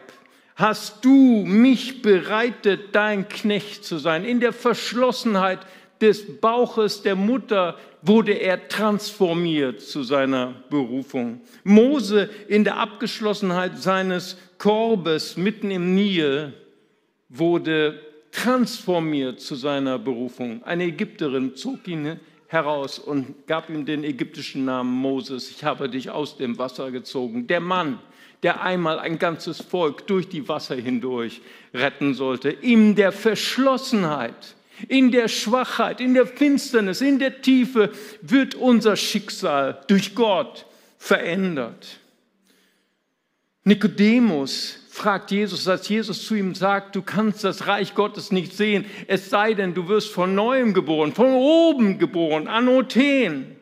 [0.59, 4.25] hast du mich bereitet, dein Knecht zu sein.
[4.25, 5.59] In der Verschlossenheit
[6.01, 11.41] des Bauches der Mutter wurde er transformiert zu seiner Berufung.
[11.63, 16.53] Mose in der Abgeschlossenheit seines Korbes mitten im Nil
[17.29, 20.61] wurde transformiert zu seiner Berufung.
[20.63, 25.51] Eine Ägypterin zog ihn heraus und gab ihm den ägyptischen Namen Moses.
[25.51, 27.47] Ich habe dich aus dem Wasser gezogen.
[27.47, 27.99] Der Mann,
[28.43, 31.41] der einmal ein ganzes Volk durch die Wasser hindurch
[31.73, 34.55] retten sollte, in der Verschlossenheit,
[34.87, 40.65] in der Schwachheit, in der Finsternis, in der Tiefe wird unser Schicksal durch Gott
[40.97, 41.99] verändert.
[43.65, 48.85] Nikodemus fragt Jesus, als Jesus zu ihm sagt, du kannst das Reich Gottes nicht sehen,
[49.07, 53.55] es sei denn, du wirst von neuem geboren, von oben geboren, Anothen.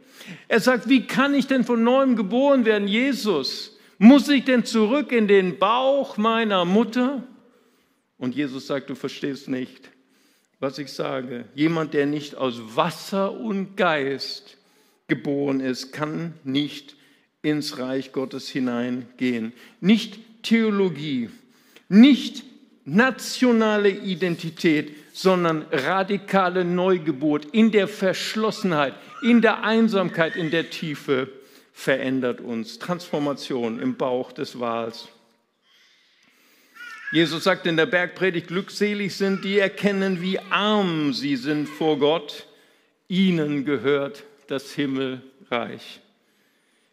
[0.47, 3.76] Er sagt, wie kann ich denn von neuem geboren werden, Jesus?
[3.97, 7.23] Muss ich denn zurück in den Bauch meiner Mutter?
[8.17, 9.89] Und Jesus sagt, du verstehst nicht,
[10.59, 11.45] was ich sage.
[11.55, 14.57] Jemand, der nicht aus Wasser und Geist
[15.07, 16.95] geboren ist, kann nicht
[17.41, 19.53] ins Reich Gottes hineingehen.
[19.81, 21.29] Nicht Theologie,
[21.89, 22.43] nicht
[22.85, 31.29] nationale Identität, sondern radikale Neugeburt in der Verschlossenheit, in der Einsamkeit, in der Tiefe
[31.77, 32.79] verändert uns.
[32.79, 35.09] Transformation im Bauch des Wals.
[37.11, 42.47] Jesus sagt in der Bergpredigt, glückselig sind die erkennen, wie arm sie sind vor Gott.
[43.07, 46.01] Ihnen gehört das Himmelreich.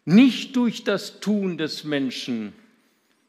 [0.05, 2.53] Nicht durch das Tun des Menschen,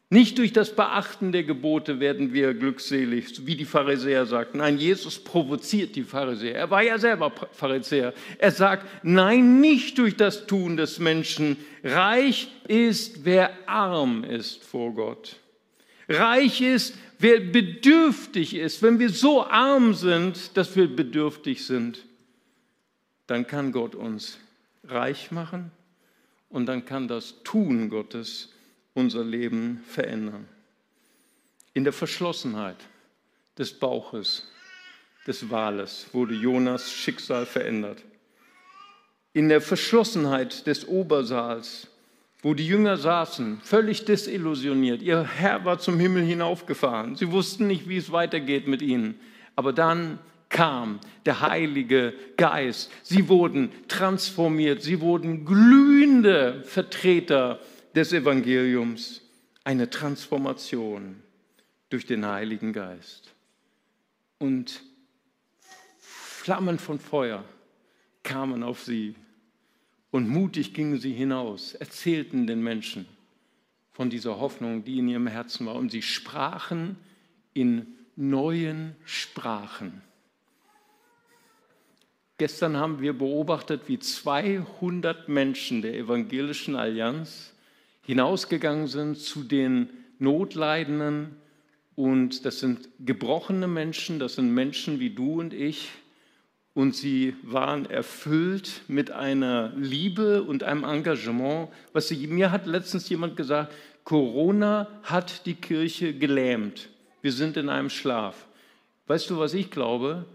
[0.09, 4.59] nicht durch das Beachten der Gebote werden wir glückselig, wie die Pharisäer sagten.
[4.59, 6.55] Nein, Jesus provoziert die Pharisäer.
[6.55, 8.15] Er war ja selber Pharisäer.
[8.39, 11.57] Er sagt, nein, nicht durch das Tun des Menschen.
[11.83, 15.41] Reich ist, wer arm ist vor Gott.
[16.09, 18.83] Reich ist, wer bedürftig ist.
[18.83, 22.05] Wenn wir so arm sind, dass wir bedürftig sind,
[23.27, 24.39] dann kann Gott uns
[24.85, 25.73] reich machen
[26.49, 28.53] und dann kann das Tun Gottes
[28.97, 30.49] unser Leben verändern.
[31.75, 32.79] In der Verschlossenheit
[33.59, 34.49] des Bauches
[35.27, 38.03] des Wales wurde Jonas Schicksal verändert.
[39.35, 41.89] In der Verschlossenheit des Obersaals,
[42.41, 45.03] wo die Jünger saßen, völlig desillusioniert.
[45.03, 47.17] Ihr Herr war zum Himmel hinaufgefahren.
[47.17, 49.21] Sie wussten nicht, wie es weitergeht mit ihnen.
[49.57, 52.91] Aber dann kam der Heilige Geist.
[53.03, 54.83] Sie wurden transformiert.
[54.83, 57.61] Sie wurden glühende Vertreter
[57.97, 59.23] des Evangeliums
[59.65, 61.23] eine Transformation
[61.89, 63.35] durch den Heiligen Geist.
[64.39, 64.83] Und
[65.99, 67.43] Flammen von Feuer
[68.23, 69.15] kamen auf sie
[70.11, 73.07] und mutig gingen sie hinaus, erzählten den Menschen
[73.93, 75.77] von dieser Hoffnung, die in ihrem Herzen war.
[75.77, 76.99] Und sie sprachen
[77.55, 80.03] in neuen Sprachen.
[82.37, 87.55] Gestern haben wir beobachtet, wie 200 Menschen der Evangelischen Allianz
[88.07, 91.37] hinausgegangen sind zu den Notleidenden.
[91.95, 95.91] Und das sind gebrochene Menschen, das sind Menschen wie du und ich.
[96.75, 101.69] Und sie waren erfüllt mit einer Liebe und einem Engagement.
[101.93, 103.73] Was sie, mir hat letztens jemand gesagt,
[104.05, 106.91] Corona hat die Kirche gelähmt.
[107.23, 108.47] Wir sind in einem Schlaf.
[109.07, 110.27] Weißt du, was ich glaube?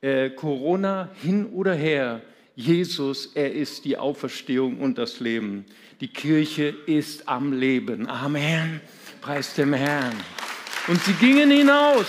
[0.00, 2.22] Äh, Corona hin oder her,
[2.54, 5.64] Jesus, er ist die Auferstehung und das Leben.
[6.00, 8.08] Die Kirche ist am Leben.
[8.08, 8.80] Amen.
[9.20, 10.14] Preis dem Herrn.
[10.86, 12.06] Und sie gingen hinaus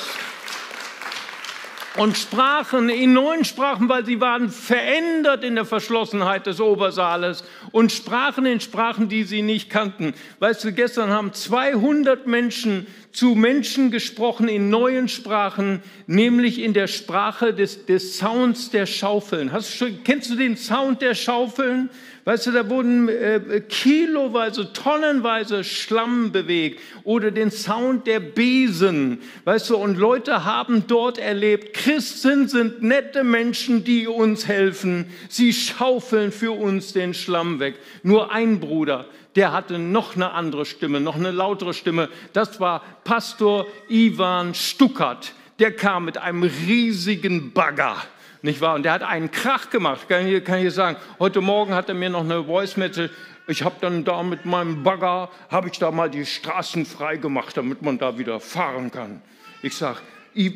[1.98, 7.92] und sprachen in neuen Sprachen, weil sie waren verändert in der Verschlossenheit des Obersaales und
[7.92, 10.14] sprachen in Sprachen, die sie nicht kannten.
[10.40, 16.88] Weißt du, gestern haben 200 Menschen zu Menschen gesprochen in neuen Sprachen, nämlich in der
[16.88, 19.52] Sprache des, des Sounds der Schaufeln.
[19.52, 21.89] Hast du schon, kennst du den Sound der Schaufeln?
[22.24, 29.19] Weißt du, da wurden äh, kiloweise, tonnenweise Schlamm bewegt oder den Sound der Besen.
[29.43, 35.08] Weißt du, und Leute haben dort erlebt, Christen sind nette Menschen, die uns helfen.
[35.30, 37.76] Sie schaufeln für uns den Schlamm weg.
[38.04, 42.10] Nur ein Bruder, der hatte noch eine andere Stimme, noch eine lautere Stimme.
[42.34, 45.34] Das war Pastor Ivan Stuckert.
[45.60, 47.98] Der kam mit einem riesigen Bagger
[48.41, 48.76] nicht wahr?
[48.76, 50.98] Und der hat einen Krach gemacht, kann ich, kann ich sagen.
[51.20, 53.12] Heute Morgen hat er mir noch eine Voice Message.
[53.48, 57.58] Ich habe dann da mit meinem Bagger, habe ich da mal die Straßen frei gemacht,
[57.58, 59.22] damit man da wieder fahren kann.
[59.62, 60.00] Ich sage,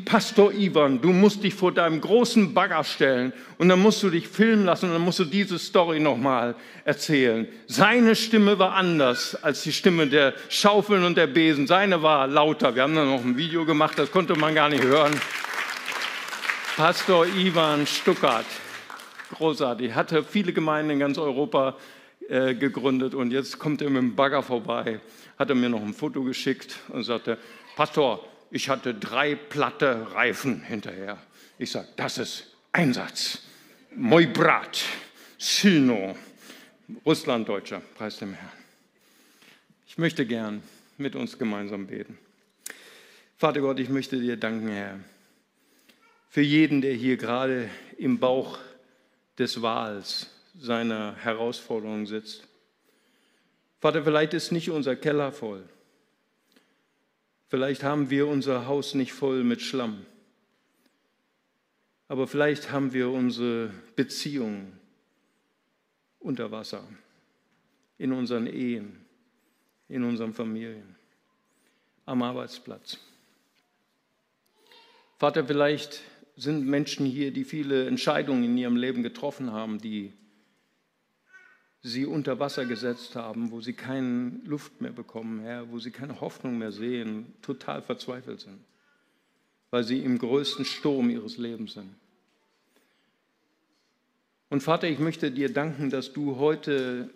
[0.06, 4.26] Pastor Ivan, du musst dich vor deinem großen Bagger stellen und dann musst du dich
[4.26, 7.46] filmen lassen und dann musst du diese Story nochmal erzählen.
[7.68, 11.68] Seine Stimme war anders als die Stimme der Schaufeln und der Besen.
[11.68, 12.74] Seine war lauter.
[12.74, 15.14] Wir haben dann noch ein Video gemacht, das konnte man gar nicht hören.
[16.78, 18.46] Pastor Ivan Stuckert,
[19.34, 21.76] großartig, hatte viele Gemeinden in ganz Europa
[22.30, 25.02] äh, gegründet und jetzt kommt er mit dem Bagger vorbei,
[25.38, 27.38] hat er mir noch ein Foto geschickt und sagte,
[27.76, 31.18] Pastor, ich hatte drei platte Reifen hinterher.
[31.58, 33.40] Ich sage, das ist Einsatz.
[33.96, 34.84] Moi brat,
[35.38, 36.16] silno.
[37.06, 38.52] Russlanddeutscher, preis dem Herrn.
[39.88, 40.62] Ich möchte gern
[40.98, 42.18] mit uns gemeinsam beten.
[43.38, 45.00] Vater Gott, ich möchte dir danken, Herr,
[46.30, 48.60] für jeden, der hier gerade im Bauch
[49.38, 52.48] des Wahls seiner Herausforderung sitzt.
[53.80, 55.64] Vater, vielleicht ist nicht unser Keller voll.
[57.56, 60.06] Vielleicht haben wir unser Haus nicht voll mit Schlamm.
[62.10, 64.78] Aber vielleicht haben wir unsere Beziehungen
[66.20, 66.84] unter Wasser,
[67.98, 69.06] in unseren Ehen,
[69.88, 70.98] in unseren Familien,
[72.06, 72.98] am Arbeitsplatz.
[75.18, 76.02] Vater, vielleicht
[76.36, 80.12] sind Menschen hier, die viele Entscheidungen in ihrem Leben getroffen haben, die
[81.86, 86.20] sie unter Wasser gesetzt haben, wo sie keine Luft mehr bekommen, Herr, wo sie keine
[86.20, 88.60] Hoffnung mehr sehen, total verzweifelt sind,
[89.70, 91.94] weil sie im größten Sturm ihres Lebens sind.
[94.50, 97.12] Und Vater, ich möchte dir danken, dass du heute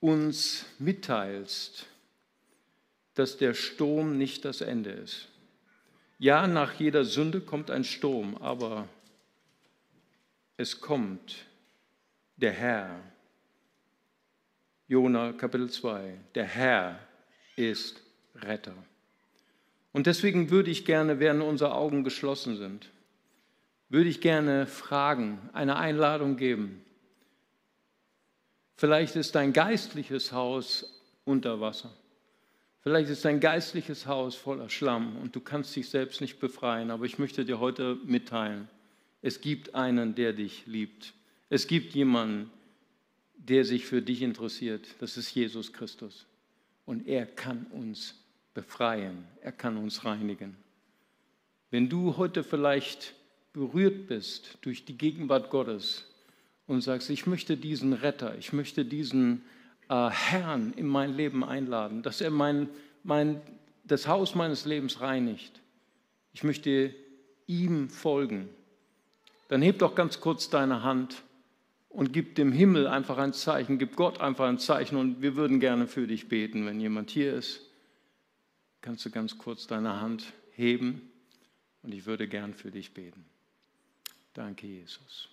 [0.00, 1.86] uns mitteilst,
[3.12, 5.28] dass der Sturm nicht das Ende ist.
[6.18, 8.88] Ja, nach jeder Sünde kommt ein Sturm, aber
[10.56, 11.44] es kommt
[12.38, 13.02] der Herr
[14.88, 16.16] Jona Kapitel 2.
[16.36, 17.00] Der Herr
[17.56, 18.00] ist
[18.36, 18.74] Retter.
[19.92, 22.90] Und deswegen würde ich gerne, während unsere Augen geschlossen sind,
[23.88, 26.84] würde ich gerne fragen, eine Einladung geben.
[28.76, 31.92] Vielleicht ist dein geistliches Haus unter Wasser.
[32.80, 36.92] Vielleicht ist dein geistliches Haus voller Schlamm und du kannst dich selbst nicht befreien.
[36.92, 38.68] Aber ich möchte dir heute mitteilen,
[39.22, 41.12] es gibt einen, der dich liebt.
[41.48, 42.50] Es gibt jemanden,
[43.36, 44.86] der sich für dich interessiert.
[45.00, 46.26] Das ist Jesus Christus.
[46.84, 48.14] Und er kann uns
[48.54, 49.24] befreien.
[49.40, 50.56] Er kann uns reinigen.
[51.70, 53.14] Wenn du heute vielleicht
[53.52, 56.04] berührt bist durch die Gegenwart Gottes
[56.66, 59.42] und sagst, ich möchte diesen Retter, ich möchte diesen
[59.88, 62.68] äh, Herrn in mein Leben einladen, dass er mein,
[63.02, 63.40] mein,
[63.84, 65.60] das Haus meines Lebens reinigt.
[66.32, 66.94] Ich möchte
[67.46, 68.48] ihm folgen.
[69.48, 71.22] Dann heb doch ganz kurz deine Hand
[71.96, 75.60] und gib dem Himmel einfach ein Zeichen, gib Gott einfach ein Zeichen und wir würden
[75.60, 76.66] gerne für dich beten.
[76.66, 77.62] Wenn jemand hier ist,
[78.82, 81.10] kannst du ganz kurz deine Hand heben
[81.82, 83.24] und ich würde gern für dich beten.
[84.34, 85.30] Danke, Jesus.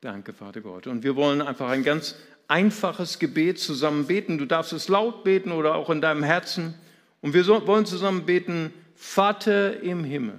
[0.00, 0.86] Danke, Vater Gott.
[0.86, 2.16] Und wir wollen einfach ein ganz
[2.48, 4.38] einfaches Gebet zusammen beten.
[4.38, 6.72] Du darfst es laut beten oder auch in deinem Herzen.
[7.20, 10.38] Und wir wollen zusammen beten, Vater im Himmel.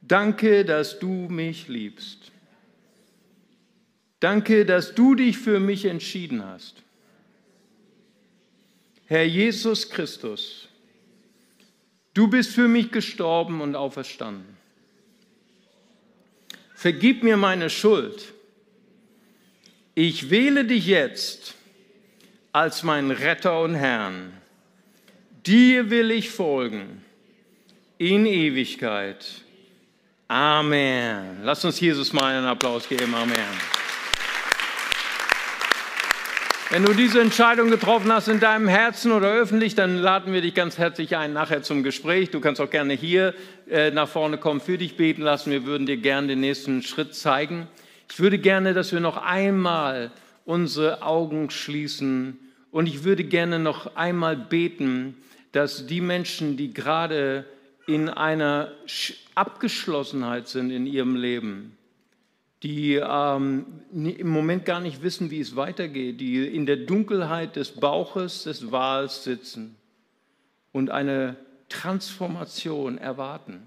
[0.00, 2.30] Danke, dass du mich liebst.
[4.24, 6.76] Danke, dass du dich für mich entschieden hast.
[9.04, 10.66] Herr Jesus Christus,
[12.14, 14.56] du bist für mich gestorben und auferstanden.
[16.74, 18.32] Vergib mir meine Schuld.
[19.94, 21.52] Ich wähle dich jetzt
[22.50, 24.32] als mein Retter und Herrn.
[25.44, 27.02] Dir will ich folgen
[27.98, 29.22] in Ewigkeit.
[30.28, 31.40] Amen.
[31.42, 33.14] Lass uns Jesus mal einen Applaus geben.
[33.14, 33.83] Amen.
[36.70, 40.54] Wenn du diese Entscheidung getroffen hast in deinem Herzen oder öffentlich, dann laden wir dich
[40.54, 42.30] ganz herzlich ein nachher zum Gespräch.
[42.30, 43.34] Du kannst auch gerne hier
[43.68, 45.50] äh, nach vorne kommen, für dich beten lassen.
[45.50, 47.68] Wir würden dir gerne den nächsten Schritt zeigen.
[48.10, 50.10] Ich würde gerne, dass wir noch einmal
[50.46, 52.38] unsere Augen schließen
[52.70, 55.16] und ich würde gerne noch einmal beten,
[55.52, 57.44] dass die Menschen, die gerade
[57.86, 58.72] in einer
[59.34, 61.76] Abgeschlossenheit sind in ihrem Leben,
[62.64, 67.72] die ähm, im Moment gar nicht wissen, wie es weitergeht, die in der Dunkelheit des
[67.72, 69.76] Bauches des Wals sitzen
[70.72, 71.36] und eine
[71.68, 73.62] Transformation erwarten.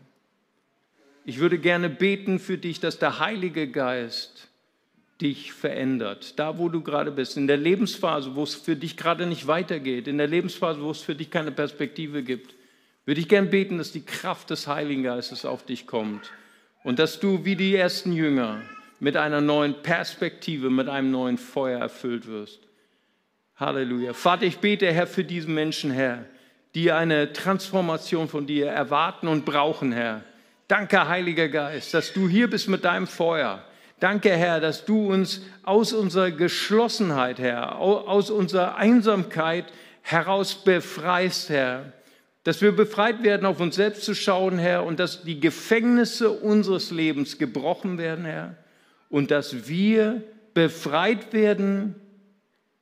[1.25, 4.47] Ich würde gerne beten für dich, dass der Heilige Geist
[5.21, 6.39] dich verändert.
[6.39, 10.07] Da, wo du gerade bist, in der Lebensphase, wo es für dich gerade nicht weitergeht,
[10.07, 12.55] in der Lebensphase, wo es für dich keine Perspektive gibt,
[13.05, 16.31] würde ich gerne beten, dass die Kraft des Heiligen Geistes auf dich kommt
[16.83, 18.61] und dass du wie die ersten Jünger
[18.99, 22.59] mit einer neuen Perspektive, mit einem neuen Feuer erfüllt wirst.
[23.57, 24.13] Halleluja.
[24.13, 26.25] Vater, ich bete, Herr, für diesen Menschen, Herr,
[26.75, 30.23] die eine Transformation von dir erwarten und brauchen, Herr.
[30.67, 33.63] Danke, Heiliger Geist, dass du hier bist mit deinem Feuer.
[33.99, 39.65] Danke, Herr, dass du uns aus unserer Geschlossenheit, Herr, aus unserer Einsamkeit
[40.03, 41.93] heraus befreist, Herr.
[42.43, 46.91] Dass wir befreit werden, auf uns selbst zu schauen, Herr, und dass die Gefängnisse unseres
[46.91, 48.55] Lebens gebrochen werden, Herr.
[49.09, 51.95] Und dass wir befreit werden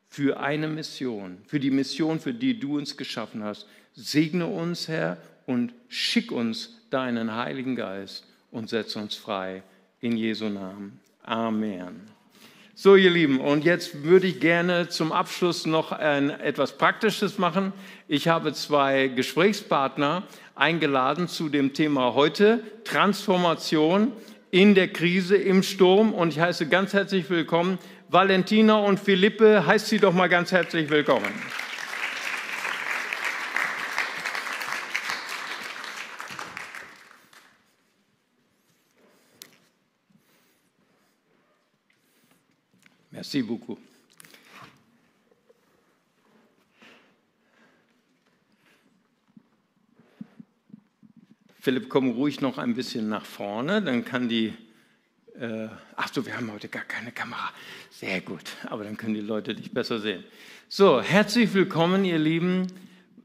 [0.08, 3.68] für eine Mission, für die Mission, für die du uns geschaffen hast.
[3.94, 9.62] Segne uns, Herr, und schick uns deinen Heiligen Geist und setz uns frei.
[10.00, 11.00] In Jesu Namen.
[11.24, 12.02] Amen.
[12.76, 17.74] So, ihr Lieben, und jetzt würde ich gerne zum Abschluss noch ein, etwas Praktisches machen.
[18.08, 20.24] Ich habe zwei Gesprächspartner
[20.56, 24.12] eingeladen zu dem Thema heute, Transformation
[24.52, 26.14] in der Krise, im Sturm.
[26.14, 27.78] Und ich heiße ganz herzlich willkommen
[28.10, 29.66] Valentina und Philippe.
[29.66, 31.34] Heißt sie doch mal ganz herzlich willkommen.
[43.12, 43.80] Merci beaucoup.
[51.66, 54.54] Philipp, komm ruhig noch ein bisschen nach vorne, dann kann die.
[55.34, 57.50] Äh, ach so, wir haben heute gar keine Kamera.
[57.90, 60.24] Sehr gut, aber dann können die Leute dich besser sehen.
[60.70, 62.68] So, herzlich willkommen, ihr Lieben.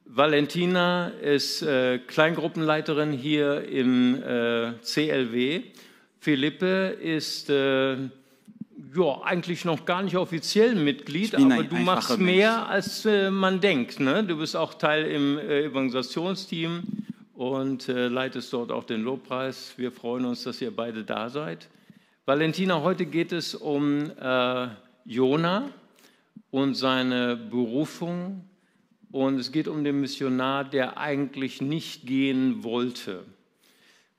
[0.07, 5.61] Valentina ist äh, Kleingruppenleiterin hier im äh, CLW.
[6.19, 13.05] Philippe ist äh, ja, eigentlich noch gar nicht offiziell Mitglied, aber du machst mehr, als
[13.05, 14.01] äh, man denkt.
[14.01, 14.25] Ne?
[14.25, 16.85] Du bist auch Teil im äh, Evangelisationsteam
[17.41, 19.73] und äh, leitest dort auch den Lobpreis.
[19.79, 21.71] Wir freuen uns, dass ihr beide da seid.
[22.27, 24.69] Valentina, heute geht es um äh,
[25.07, 25.71] Jona
[26.51, 28.45] und seine Berufung
[29.11, 33.25] und es geht um den Missionar, der eigentlich nicht gehen wollte.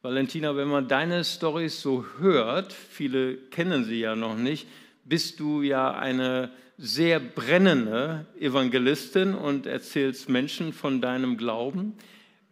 [0.01, 4.67] Valentina, wenn man deine Storys so hört, viele kennen sie ja noch nicht,
[5.05, 6.49] bist du ja eine
[6.79, 11.93] sehr brennende Evangelistin und erzählst Menschen von deinem Glauben.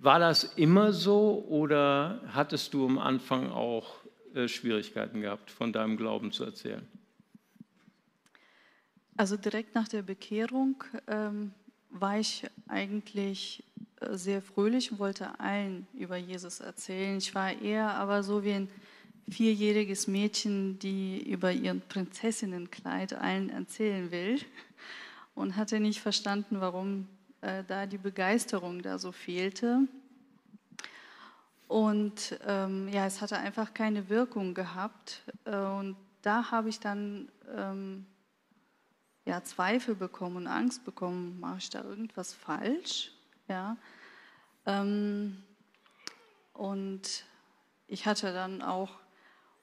[0.01, 3.95] War das immer so oder hattest du am Anfang auch
[4.33, 6.87] äh, Schwierigkeiten gehabt, von deinem Glauben zu erzählen?
[9.17, 11.51] Also direkt nach der Bekehrung ähm,
[11.89, 13.65] war ich eigentlich
[13.99, 17.17] äh, sehr fröhlich und wollte allen über Jesus erzählen.
[17.17, 18.69] Ich war eher aber so wie ein
[19.29, 24.39] vierjähriges Mädchen, die über ihren Prinzessinnenkleid allen erzählen will
[25.35, 27.07] und hatte nicht verstanden, warum
[27.41, 29.87] äh, da die Begeisterung da so fehlte.
[31.67, 35.21] Und ähm, ja, es hatte einfach keine Wirkung gehabt.
[35.45, 38.05] Äh, und da habe ich dann ähm,
[39.25, 43.11] ja, Zweifel bekommen und Angst bekommen, mache ich da irgendwas falsch?
[43.47, 43.77] Ja.
[44.65, 45.43] Ähm,
[46.53, 47.23] und
[47.87, 48.89] ich hatte dann auch,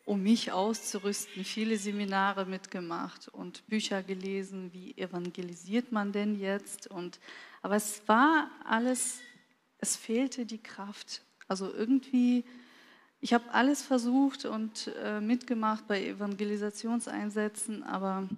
[0.04, 6.86] um mich auszurüsten, viele Seminare mitgemacht und Bücher gelesen, wie evangelisiert man denn jetzt?
[6.86, 7.18] Und,
[7.66, 9.18] aber es war alles,
[9.78, 11.22] es fehlte die Kraft.
[11.48, 12.44] Also irgendwie,
[13.20, 18.28] ich habe alles versucht und äh, mitgemacht bei Evangelisationseinsätzen, aber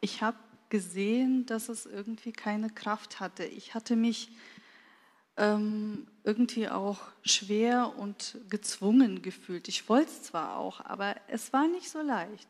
[0.00, 0.38] ich habe
[0.70, 3.44] gesehen, dass es irgendwie keine Kraft hatte.
[3.44, 4.30] Ich hatte mich
[5.36, 9.68] ähm, irgendwie auch schwer und gezwungen gefühlt.
[9.68, 12.48] Ich wollte es zwar auch, aber es war nicht so leicht.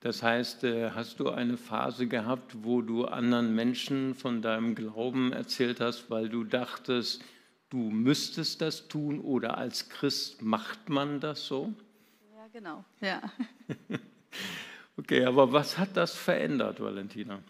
[0.00, 5.32] Das heißt, äh, hast du eine Phase gehabt, wo du anderen Menschen von deinem Glauben
[5.32, 7.24] erzählt hast, weil du dachtest,
[7.70, 11.72] du müsstest das tun oder als Christ macht man das so?
[12.34, 12.84] Ja, genau.
[13.00, 13.22] Ja.
[14.98, 17.42] Okay, aber was hat das verändert, Valentina?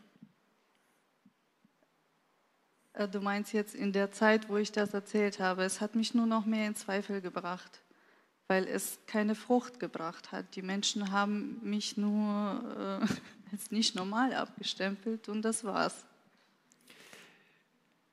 [2.93, 6.15] Äh, du meinst jetzt in der Zeit, wo ich das erzählt habe, es hat mich
[6.15, 7.83] nur noch mehr in Zweifel gebracht,
[8.49, 10.57] weil es keine Frucht gebracht hat.
[10.57, 13.07] Die Menschen haben mich nur äh,
[13.53, 16.05] als nicht normal abgestempelt und das war's.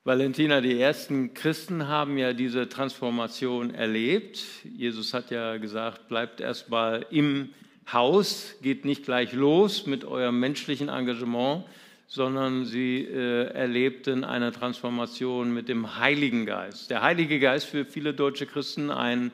[0.05, 4.43] Valentina, die ersten Christen haben ja diese Transformation erlebt.
[4.65, 7.53] Jesus hat ja gesagt, bleibt erstmal im
[7.91, 11.65] Haus geht nicht gleich los mit eurem menschlichen Engagement,
[12.07, 16.89] sondern sie äh, erlebten eine Transformation mit dem Heiligen Geist.
[16.89, 19.31] Der Heilige Geist für viele deutsche Christen ein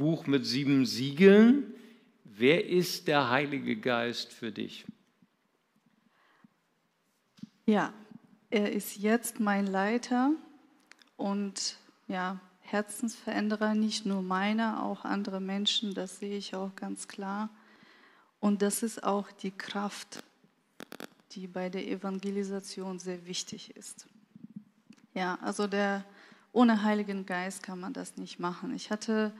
[0.00, 1.74] Buch mit sieben Siegeln.
[2.24, 4.86] Wer ist der Heilige Geist für dich?
[7.66, 7.92] Ja,
[8.48, 10.32] er ist jetzt mein Leiter
[11.18, 11.76] und
[12.08, 17.50] ja, Herzensveränderer, nicht nur meiner, auch andere Menschen, das sehe ich auch ganz klar.
[18.40, 20.24] Und das ist auch die Kraft,
[21.32, 24.06] die bei der Evangelisation sehr wichtig ist.
[25.12, 26.06] Ja, also der,
[26.52, 28.74] ohne Heiligen Geist kann man das nicht machen.
[28.74, 29.34] Ich hatte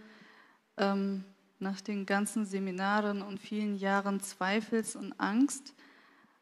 [0.81, 1.25] ähm,
[1.59, 5.75] nach den ganzen Seminaren und vielen Jahren Zweifels und Angst,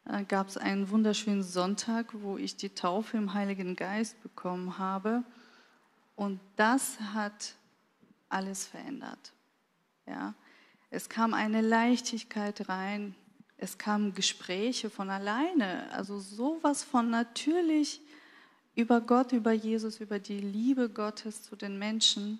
[0.05, 5.23] äh, gab es einen wunderschönen Sonntag, wo ich die Taufe im Heiligen Geist bekommen habe.
[6.15, 7.53] Und das hat
[8.29, 9.33] alles verändert.
[10.07, 10.33] Ja.
[10.89, 13.13] Es kam eine Leichtigkeit rein,
[13.57, 18.01] es kamen Gespräche von alleine, also sowas von natürlich
[18.73, 22.39] über Gott, über Jesus, über die Liebe Gottes zu den Menschen.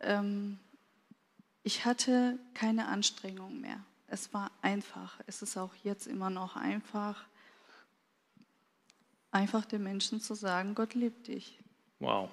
[0.00, 0.58] Ähm,
[1.66, 3.80] ich hatte keine Anstrengung mehr.
[4.06, 5.18] Es war einfach.
[5.26, 7.24] Es ist auch jetzt immer noch einfach,
[9.32, 11.58] einfach den Menschen zu sagen, Gott liebt dich.
[11.98, 12.30] Wow.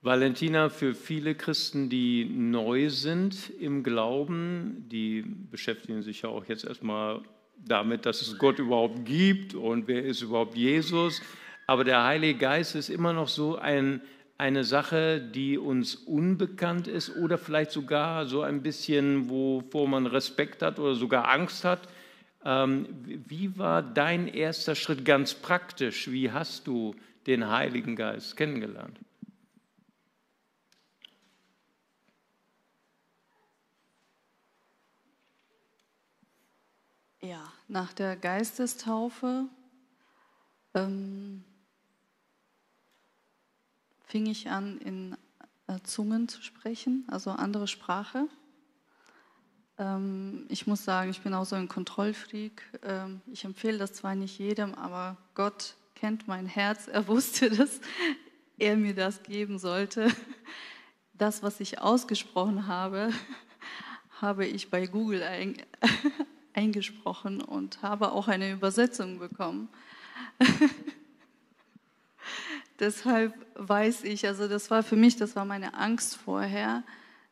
[0.00, 6.64] Valentina, für viele Christen, die neu sind im Glauben, die beschäftigen sich ja auch jetzt
[6.64, 7.22] erstmal
[7.56, 11.22] damit, dass es Gott überhaupt gibt und wer ist überhaupt Jesus.
[11.68, 14.02] Aber der Heilige Geist ist immer noch so ein,
[14.42, 20.62] eine Sache, die uns unbekannt ist oder vielleicht sogar so ein bisschen, wovor man Respekt
[20.62, 21.88] hat oder sogar Angst hat.
[22.44, 26.10] Ähm, wie war dein erster Schritt ganz praktisch?
[26.10, 26.96] Wie hast du
[27.28, 28.98] den Heiligen Geist kennengelernt?
[37.20, 39.44] Ja, nach der Geistestaufe
[40.74, 41.44] ähm,
[44.12, 45.16] fing ich an, in
[45.68, 48.28] äh, Zungen zu sprechen, also andere Sprache.
[49.78, 52.62] Ähm, ich muss sagen, ich bin auch so ein Kontrollfreak.
[52.82, 56.88] Ähm, ich empfehle das zwar nicht jedem, aber Gott kennt mein Herz.
[56.88, 57.80] Er wusste, dass
[58.58, 60.08] er mir das geben sollte.
[61.14, 63.14] Das, was ich ausgesprochen habe,
[64.20, 65.24] habe ich bei Google
[66.52, 69.70] eingesprochen und habe auch eine Übersetzung bekommen.
[72.82, 76.82] Deshalb weiß ich, also das war für mich, das war meine Angst vorher,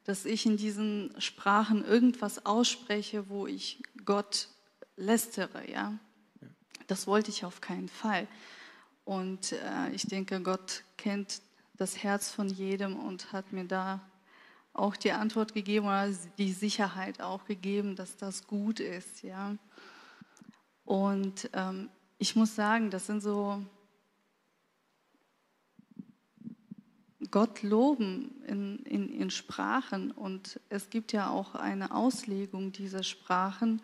[0.04, 4.48] dass ich in diesen Sprachen irgendwas ausspreche, wo ich Gott
[4.96, 5.98] lästere, ja.
[6.86, 8.28] Das wollte ich auf keinen Fall.
[9.04, 11.42] Und äh, ich denke, Gott kennt
[11.74, 14.00] das Herz von jedem und hat mir da
[14.72, 19.24] auch die Antwort gegeben oder die Sicherheit auch gegeben, dass das gut ist.
[19.24, 19.56] Ja.
[20.84, 21.88] Und ähm,
[22.18, 23.60] ich muss sagen, das sind so
[27.30, 33.82] Gott loben in, in, in Sprachen und es gibt ja auch eine Auslegung dieser Sprachen.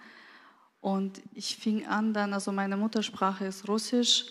[0.80, 4.26] Und ich fing an dann, also meine Muttersprache ist Russisch,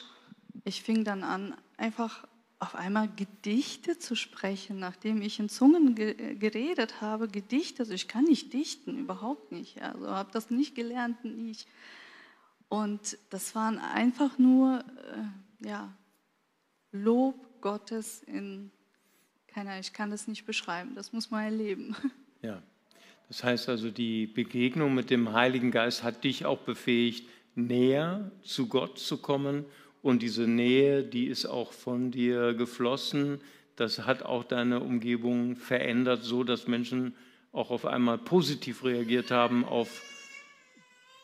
[0.63, 2.25] ich fing dann an, einfach
[2.59, 8.07] auf einmal Gedichte zu sprechen, nachdem ich in Zungen ge geredet habe, Gedichte, also ich
[8.07, 11.67] kann nicht dichten, überhaupt nicht, also habe das nicht gelernt, nicht.
[12.69, 15.93] Und das waren einfach nur äh, ja,
[16.91, 18.71] Lob Gottes in,
[19.55, 21.95] keiner, ich kann das nicht beschreiben, das muss man erleben.
[22.41, 22.61] Ja,
[23.27, 28.67] das heißt also, die Begegnung mit dem Heiligen Geist hat dich auch befähigt, näher zu
[28.67, 29.65] Gott zu kommen
[30.03, 33.41] und diese Nähe, die ist auch von dir geflossen.
[33.77, 37.15] Das hat auch deine Umgebung verändert, so dass Menschen
[37.51, 40.03] auch auf einmal positiv reagiert haben auf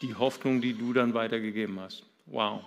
[0.01, 2.03] die Hoffnung, die du dann weitergegeben hast.
[2.25, 2.63] Wow.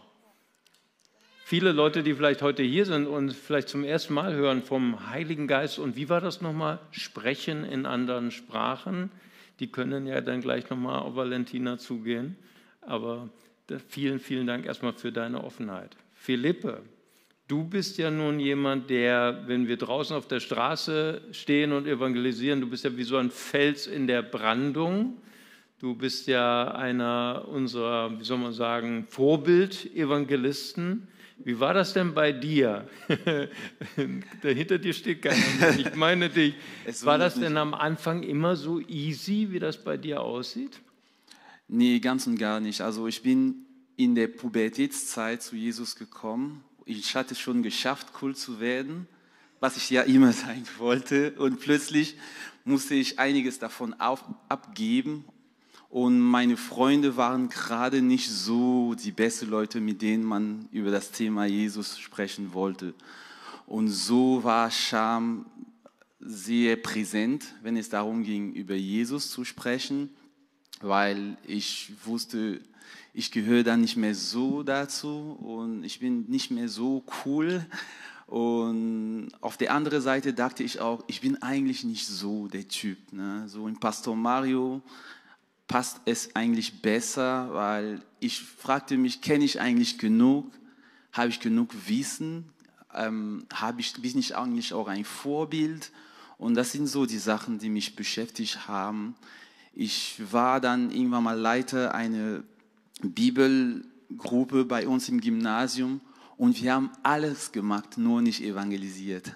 [1.47, 5.47] Viele Leute, die vielleicht heute hier sind und vielleicht zum ersten Mal hören vom Heiligen
[5.47, 6.79] Geist und wie war das nochmal?
[6.91, 9.11] Sprechen in anderen Sprachen.
[9.61, 12.37] Die können ja dann gleich nochmal auf Valentina zugehen.
[12.81, 13.29] Aber
[13.89, 15.95] vielen, vielen Dank erstmal für deine Offenheit.
[16.15, 16.81] Philippe,
[17.47, 22.63] du bist ja nun jemand, der, wenn wir draußen auf der Straße stehen und evangelisieren,
[22.63, 25.19] du bist ja wie so ein Fels in der Brandung.
[25.79, 31.09] Du bist ja einer unserer, wie soll man sagen, Vorbild-Evangelisten.
[31.39, 32.89] Wie war das denn bei dir?
[34.43, 35.79] Hinter dir steht keiner.
[35.79, 36.55] Ich meine dich.
[37.03, 40.81] War das denn am Anfang immer so easy, wie das bei dir aussieht?
[41.67, 42.81] Nee, ganz und gar nicht.
[42.83, 43.67] Also ich bin
[43.97, 46.63] in der Pubertätszeit zu Jesus gekommen.
[46.85, 49.09] Ich hatte schon geschafft, cool zu werden,
[49.61, 51.33] was ich ja immer sein wollte.
[51.33, 52.17] Und plötzlich
[52.65, 55.25] musste ich einiges davon auf, abgeben.
[55.95, 61.13] Und meine Freunde waren gerade nicht so die besten Leute, mit denen man über das
[61.13, 62.95] Thema Jesus sprechen wollte.
[63.65, 65.47] Und so war Scham
[66.19, 70.11] sehr präsent, wenn es darum ging, über Jesus zu sprechen,
[70.81, 72.61] weil ich wusste,
[73.13, 77.65] ich gehöre dann nicht mehr so dazu und ich bin nicht mehr so cool.
[78.27, 82.99] Und auf der anderen Seite dachte ich auch, ich bin eigentlich nicht so der Typ.
[83.13, 83.49] Ne?
[83.49, 84.83] So in Pastor Mario
[85.67, 90.53] passt es eigentlich besser, weil ich fragte mich, kenne ich eigentlich genug?
[91.13, 92.51] Habe ich genug Wissen?
[92.95, 95.91] ähm, habe ich, bin ich eigentlich auch ein Vorbild.
[96.39, 99.15] Und das sind so die Sachen, die mich beschäftigt haben.
[99.73, 102.43] Ich war dann irgendwann mal Leiter einer
[103.03, 106.01] Bibelgruppe bei uns im Gymnasium
[106.37, 109.35] und wir haben alles gemacht, nur nicht evangelisiert,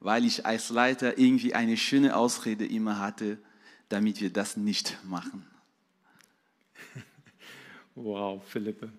[0.00, 3.38] weil ich als Leiter irgendwie eine schöne Ausrede immer hatte,
[3.88, 5.46] damit wir das nicht machen.
[7.96, 8.90] Wow, Philippe.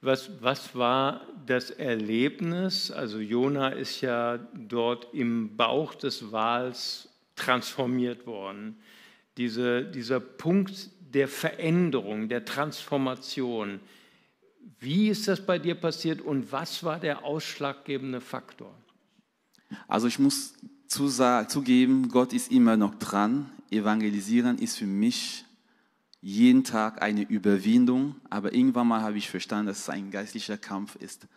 [0.00, 2.90] Was, was war das Erlebnis?
[2.90, 8.76] Also Jona ist ja dort im Bauch des Wals transformiert worden.
[9.36, 13.80] Diese, dieser Punkt der Veränderung, der Transformation.
[14.80, 18.74] Wie ist das bei dir passiert und was war der ausschlaggebende Faktor?
[19.86, 20.54] Also ich muss
[20.88, 23.50] zugeben, Gott ist immer noch dran.
[23.70, 25.45] Evangelisieren ist für mich
[26.26, 30.96] jeden Tag eine Überwindung, aber irgendwann mal habe ich verstanden, dass es ein geistlicher Kampf
[30.96, 31.28] ist.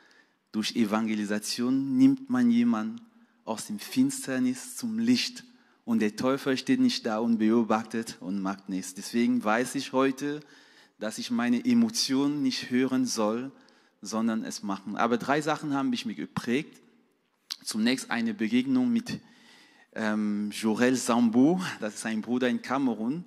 [0.51, 2.99] Durch Evangelisation nimmt man jemanden
[3.45, 5.43] aus dem Finsternis zum Licht
[5.85, 8.95] und der Teufel steht nicht da und beobachtet und macht nichts.
[8.95, 10.39] Deswegen weiß ich heute,
[10.97, 13.51] dass ich meine Emotionen nicht hören soll,
[14.01, 14.97] sondern es machen.
[14.97, 16.81] Aber drei Sachen haben mich geprägt.
[17.63, 19.19] Zunächst eine Begegnung mit
[19.93, 23.23] ähm, Jorel Sambo, das ist ein Bruder in Kamerun.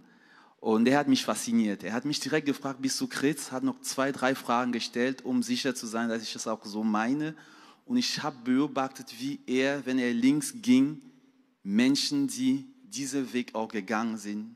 [0.63, 1.83] Und er hat mich fasziniert.
[1.83, 3.51] Er hat mich direkt gefragt, bist du Christ?
[3.51, 6.85] Hat noch zwei, drei Fragen gestellt, um sicher zu sein, dass ich das auch so
[6.85, 7.35] meine.
[7.85, 11.03] Und ich habe beobachtet, wie er, wenn er links ging,
[11.65, 14.55] Menschen, die diesen Weg auch gegangen sind,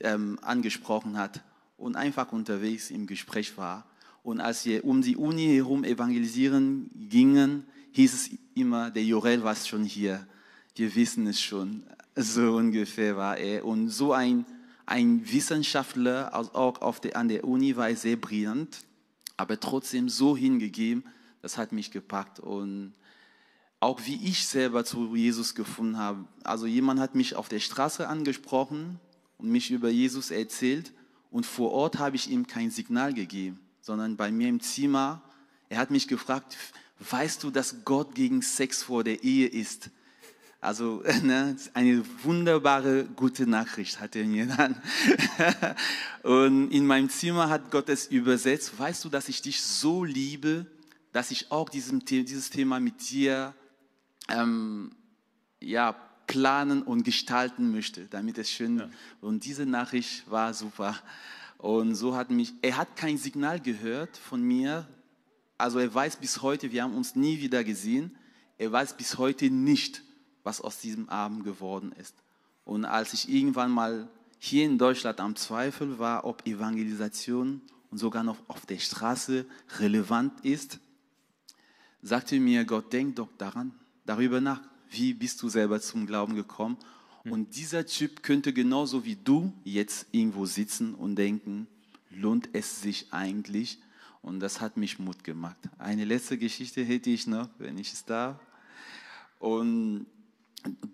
[0.00, 1.44] ähm, angesprochen hat
[1.76, 3.84] und einfach unterwegs im Gespräch war.
[4.22, 9.54] Und als wir um die Uni herum evangelisieren gingen, hieß es immer, der Jorel war
[9.54, 10.26] schon hier.
[10.74, 11.82] Wir wissen es schon.
[12.16, 13.66] So ungefähr war er.
[13.66, 14.46] Und so ein
[14.86, 18.78] ein Wissenschaftler, auch auf der, an der Uni war er sehr brillant,
[19.36, 21.04] aber trotzdem so hingegeben,
[21.42, 22.40] das hat mich gepackt.
[22.40, 22.94] Und
[23.80, 26.24] auch wie ich selber zu Jesus gefunden habe.
[26.42, 28.98] Also jemand hat mich auf der Straße angesprochen
[29.36, 30.92] und mich über Jesus erzählt
[31.30, 35.20] und vor Ort habe ich ihm kein Signal gegeben, sondern bei mir im Zimmer,
[35.68, 36.56] er hat mich gefragt,
[37.10, 39.90] weißt du, dass Gott gegen Sex vor der Ehe ist?
[40.64, 44.80] Also ne, eine wunderbare, gute Nachricht hat er mir dann.
[46.22, 48.78] Und in meinem Zimmer hat Gott es übersetzt.
[48.78, 50.64] Weißt du, dass ich dich so liebe,
[51.12, 53.52] dass ich auch diesem, dieses Thema mit dir
[54.30, 54.92] ähm,
[55.60, 55.92] ja,
[56.26, 58.78] planen und gestalten möchte, damit es schön.
[58.78, 58.88] Ja.
[59.20, 60.98] Und diese Nachricht war super.
[61.58, 64.88] Und so hat mich, er hat kein Signal gehört von mir.
[65.58, 68.16] Also er weiß bis heute, wir haben uns nie wieder gesehen.
[68.56, 70.03] Er weiß bis heute nicht,
[70.44, 72.14] was aus diesem Abend geworden ist.
[72.64, 78.22] Und als ich irgendwann mal hier in Deutschland am Zweifel war, ob Evangelisation und sogar
[78.22, 79.46] noch auf der Straße
[79.78, 80.78] relevant ist,
[82.02, 83.72] sagte mir Gott, denk doch daran,
[84.04, 86.76] darüber nach, wie bist du selber zum Glauben gekommen?
[87.22, 87.32] Hm.
[87.32, 91.66] Und dieser Typ könnte genauso wie du jetzt irgendwo sitzen und denken,
[92.10, 93.78] lohnt es sich eigentlich?
[94.22, 95.56] Und das hat mich Mut gemacht.
[95.78, 98.38] Eine letzte Geschichte hätte ich noch, wenn ich es darf.
[99.38, 100.06] Und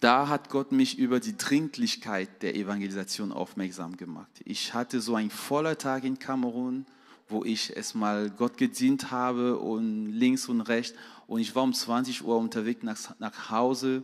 [0.01, 4.31] da hat Gott mich über die Dringlichkeit der Evangelisation aufmerksam gemacht.
[4.45, 6.87] Ich hatte so einen voller Tag in Kamerun,
[7.29, 10.97] wo ich erstmal Gott gedient habe und links und rechts.
[11.27, 14.03] Und ich war um 20 Uhr unterwegs nach, nach Hause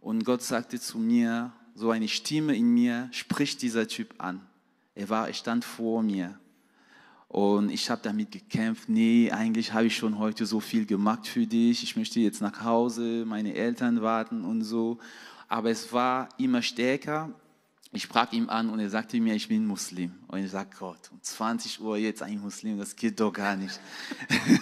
[0.00, 4.40] und Gott sagte zu mir, so eine Stimme in mir, spricht dieser Typ an.
[4.94, 6.38] Er war, er stand vor mir.
[7.34, 11.48] Und ich habe damit gekämpft, nee, eigentlich habe ich schon heute so viel gemacht für
[11.48, 14.98] dich, ich möchte jetzt nach Hause, meine Eltern warten und so.
[15.48, 17.30] Aber es war immer stärker.
[17.90, 20.12] Ich sprach ihm an und er sagte mir, ich bin Muslim.
[20.28, 23.80] Und ich sagte, Gott, um 20 Uhr jetzt ein Muslim, das geht doch gar nicht.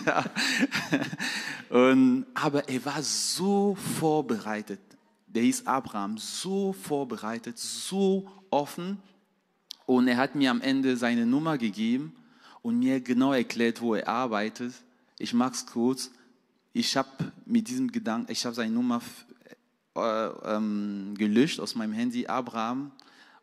[1.68, 4.80] und, aber er war so vorbereitet.
[5.26, 8.96] Der ist Abraham, so vorbereitet, so offen.
[9.84, 12.14] Und er hat mir am Ende seine Nummer gegeben
[12.62, 14.72] und mir genau erklärt, wo er arbeitet.
[15.18, 16.10] Ich mache es kurz.
[16.72, 19.02] Ich habe mit diesem Gedanken, ich habe seine Nummer
[19.94, 22.92] äh, ähm, gelöscht aus meinem Handy, Abraham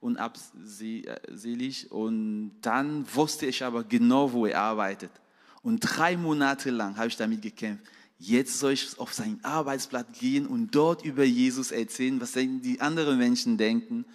[0.01, 1.91] und abselig.
[1.91, 5.11] Und dann wusste ich aber genau, wo er arbeitet.
[5.61, 7.83] Und drei Monate lang habe ich damit gekämpft.
[8.17, 13.17] Jetzt soll ich auf seinen Arbeitsplatz gehen und dort über Jesus erzählen, was die anderen
[13.17, 14.05] Menschen denken.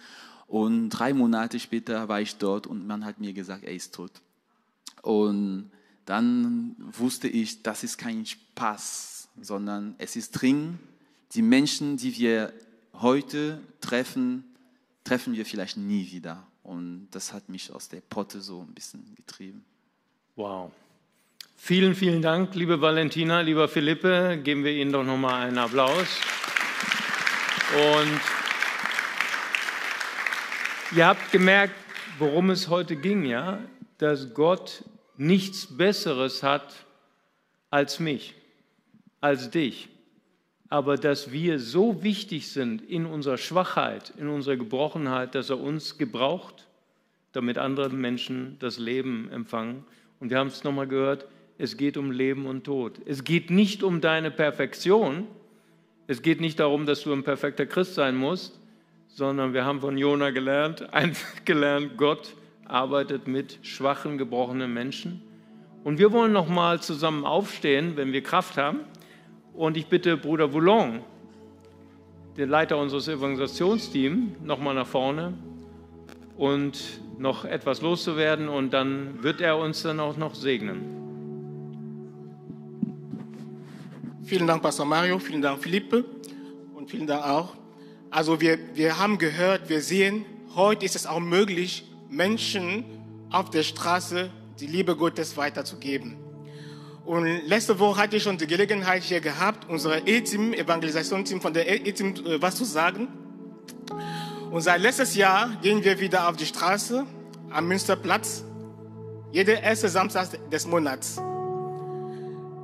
[0.47, 4.11] Und drei Monate später war ich dort und man hat mir gesagt, er ist tot.
[5.05, 5.69] Und
[6.05, 10.79] dann wusste ich, das ist kein Spaß, sondern es ist dringend.
[11.33, 12.51] Die Menschen, die wir
[12.93, 14.43] heute treffen,
[15.03, 16.47] treffen wir vielleicht nie wieder.
[16.63, 19.63] Und das hat mich aus der Potte so ein bisschen getrieben.
[20.35, 20.71] Wow.
[21.55, 24.39] Vielen, vielen Dank, liebe Valentina, lieber Philippe.
[24.43, 26.07] Geben wir Ihnen doch nochmal einen Applaus.
[27.75, 28.21] Und
[30.97, 31.75] ihr habt gemerkt,
[32.17, 33.59] worum es heute ging, ja?
[33.99, 34.83] Dass Gott
[35.17, 36.85] nichts Besseres hat
[37.69, 38.35] als mich,
[39.21, 39.89] als dich.
[40.69, 45.97] Aber dass wir so wichtig sind in unserer Schwachheit, in unserer Gebrochenheit, dass er uns
[45.97, 46.67] gebraucht,
[47.31, 49.83] damit andere Menschen das Leben empfangen.
[50.19, 52.99] Und wir haben es nochmal gehört, es geht um Leben und Tod.
[53.05, 55.27] Es geht nicht um deine Perfektion.
[56.07, 58.59] Es geht nicht darum, dass du ein perfekter Christ sein musst,
[59.07, 60.85] sondern wir haben von Jona gelernt,
[61.45, 62.35] gelernt, Gott
[62.65, 65.21] arbeitet mit schwachen, gebrochenen Menschen.
[65.83, 68.81] Und wir wollen noch mal zusammen aufstehen, wenn wir Kraft haben.
[69.53, 71.01] Und ich bitte Bruder Voulon,
[72.37, 75.33] den Leiter unseres Evangelisationsteams, noch mal nach vorne
[76.37, 78.49] und noch etwas loszuwerden.
[78.49, 80.95] Und dann wird er uns dann auch noch segnen.
[84.23, 86.03] Vielen Dank, Pastor Mario, vielen Dank, Philippe
[86.73, 87.55] und vielen Dank auch.
[88.09, 91.83] Also wir, wir haben gehört, wir sehen, heute ist es auch möglich,
[92.15, 92.85] Menschen
[93.29, 96.15] auf der Straße die Liebe Gottes weiterzugeben.
[97.03, 101.69] Und letzte Woche hatte ich schon die Gelegenheit hier gehabt, unser E-Team, Evangelisationsteam von der
[101.85, 103.07] E-Team äh, was zu sagen.
[104.49, 107.05] Und seit letztes Jahr gehen wir wieder auf die Straße
[107.51, 108.43] am Münsterplatz,
[109.31, 111.17] jeder erste Samstag des Monats.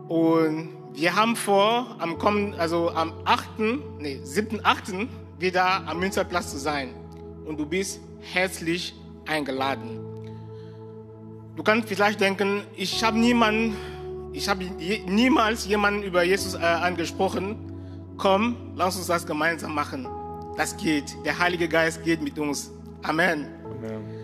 [0.07, 3.59] Und wir haben vor, am kommenden, also am 8.,
[3.99, 5.07] nee, 7., 8.
[5.37, 6.95] wieder am Münsterplatz zu sein.
[7.45, 8.95] Und du bist herzlich
[9.28, 9.99] eingeladen.
[11.55, 13.76] Du kannst vielleicht denken, ich habe niemanden,
[14.34, 17.55] ich habe niemals jemanden über Jesus äh, angesprochen.
[18.17, 20.07] Komm, lass uns das gemeinsam machen.
[20.57, 21.15] Das geht.
[21.26, 22.72] Der Heilige Geist geht mit uns.
[23.03, 23.47] Amen.
[23.65, 24.22] Amen.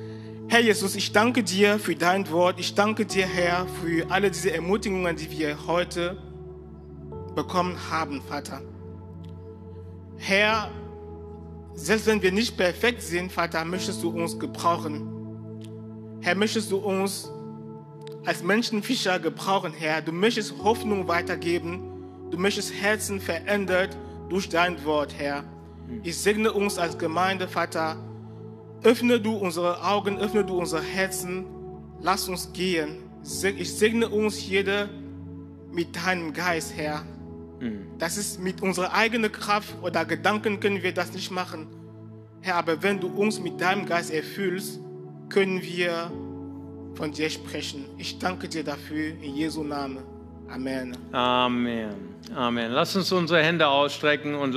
[0.50, 2.58] Herr Jesus, ich danke dir für dein Wort.
[2.58, 6.18] Ich danke dir, Herr, für alle diese Ermutigungen, die wir heute
[7.36, 8.62] bekommen haben, Vater.
[10.18, 10.72] Herr,
[11.78, 15.08] selbst wenn wir nicht perfekt sind, Vater, möchtest du uns gebrauchen.
[16.22, 17.30] Herr, möchtest du uns
[18.26, 20.02] als Menschenfischer gebrauchen, Herr.
[20.02, 21.84] Du möchtest Hoffnung weitergeben.
[22.32, 23.96] Du möchtest Herzen verändert
[24.28, 25.44] durch dein Wort, Herr.
[26.02, 27.96] Ich segne uns als Gemeinde, Vater.
[28.84, 31.46] Öffne du unsere Augen, öffne du unsere Herzen.
[32.02, 32.98] Lass uns gehen.
[33.24, 34.90] Ich segne uns jeder
[35.72, 37.06] mit deinem Geist, Herr.
[37.60, 37.88] Mhm.
[37.98, 41.68] Das ist mit unserer eigenen Kraft oder Gedanken können wir das nicht machen.
[42.42, 44.80] Herr, aber wenn du uns mit deinem Geist erfüllst,
[45.30, 46.12] können wir
[46.96, 47.86] von dir sprechen.
[47.98, 50.04] Ich danke dir dafür in Jesu Namen.
[50.50, 50.96] Amen.
[51.12, 51.96] Amen.
[52.34, 52.72] Amen.
[52.72, 54.56] Lass uns unsere Hände ausstrecken und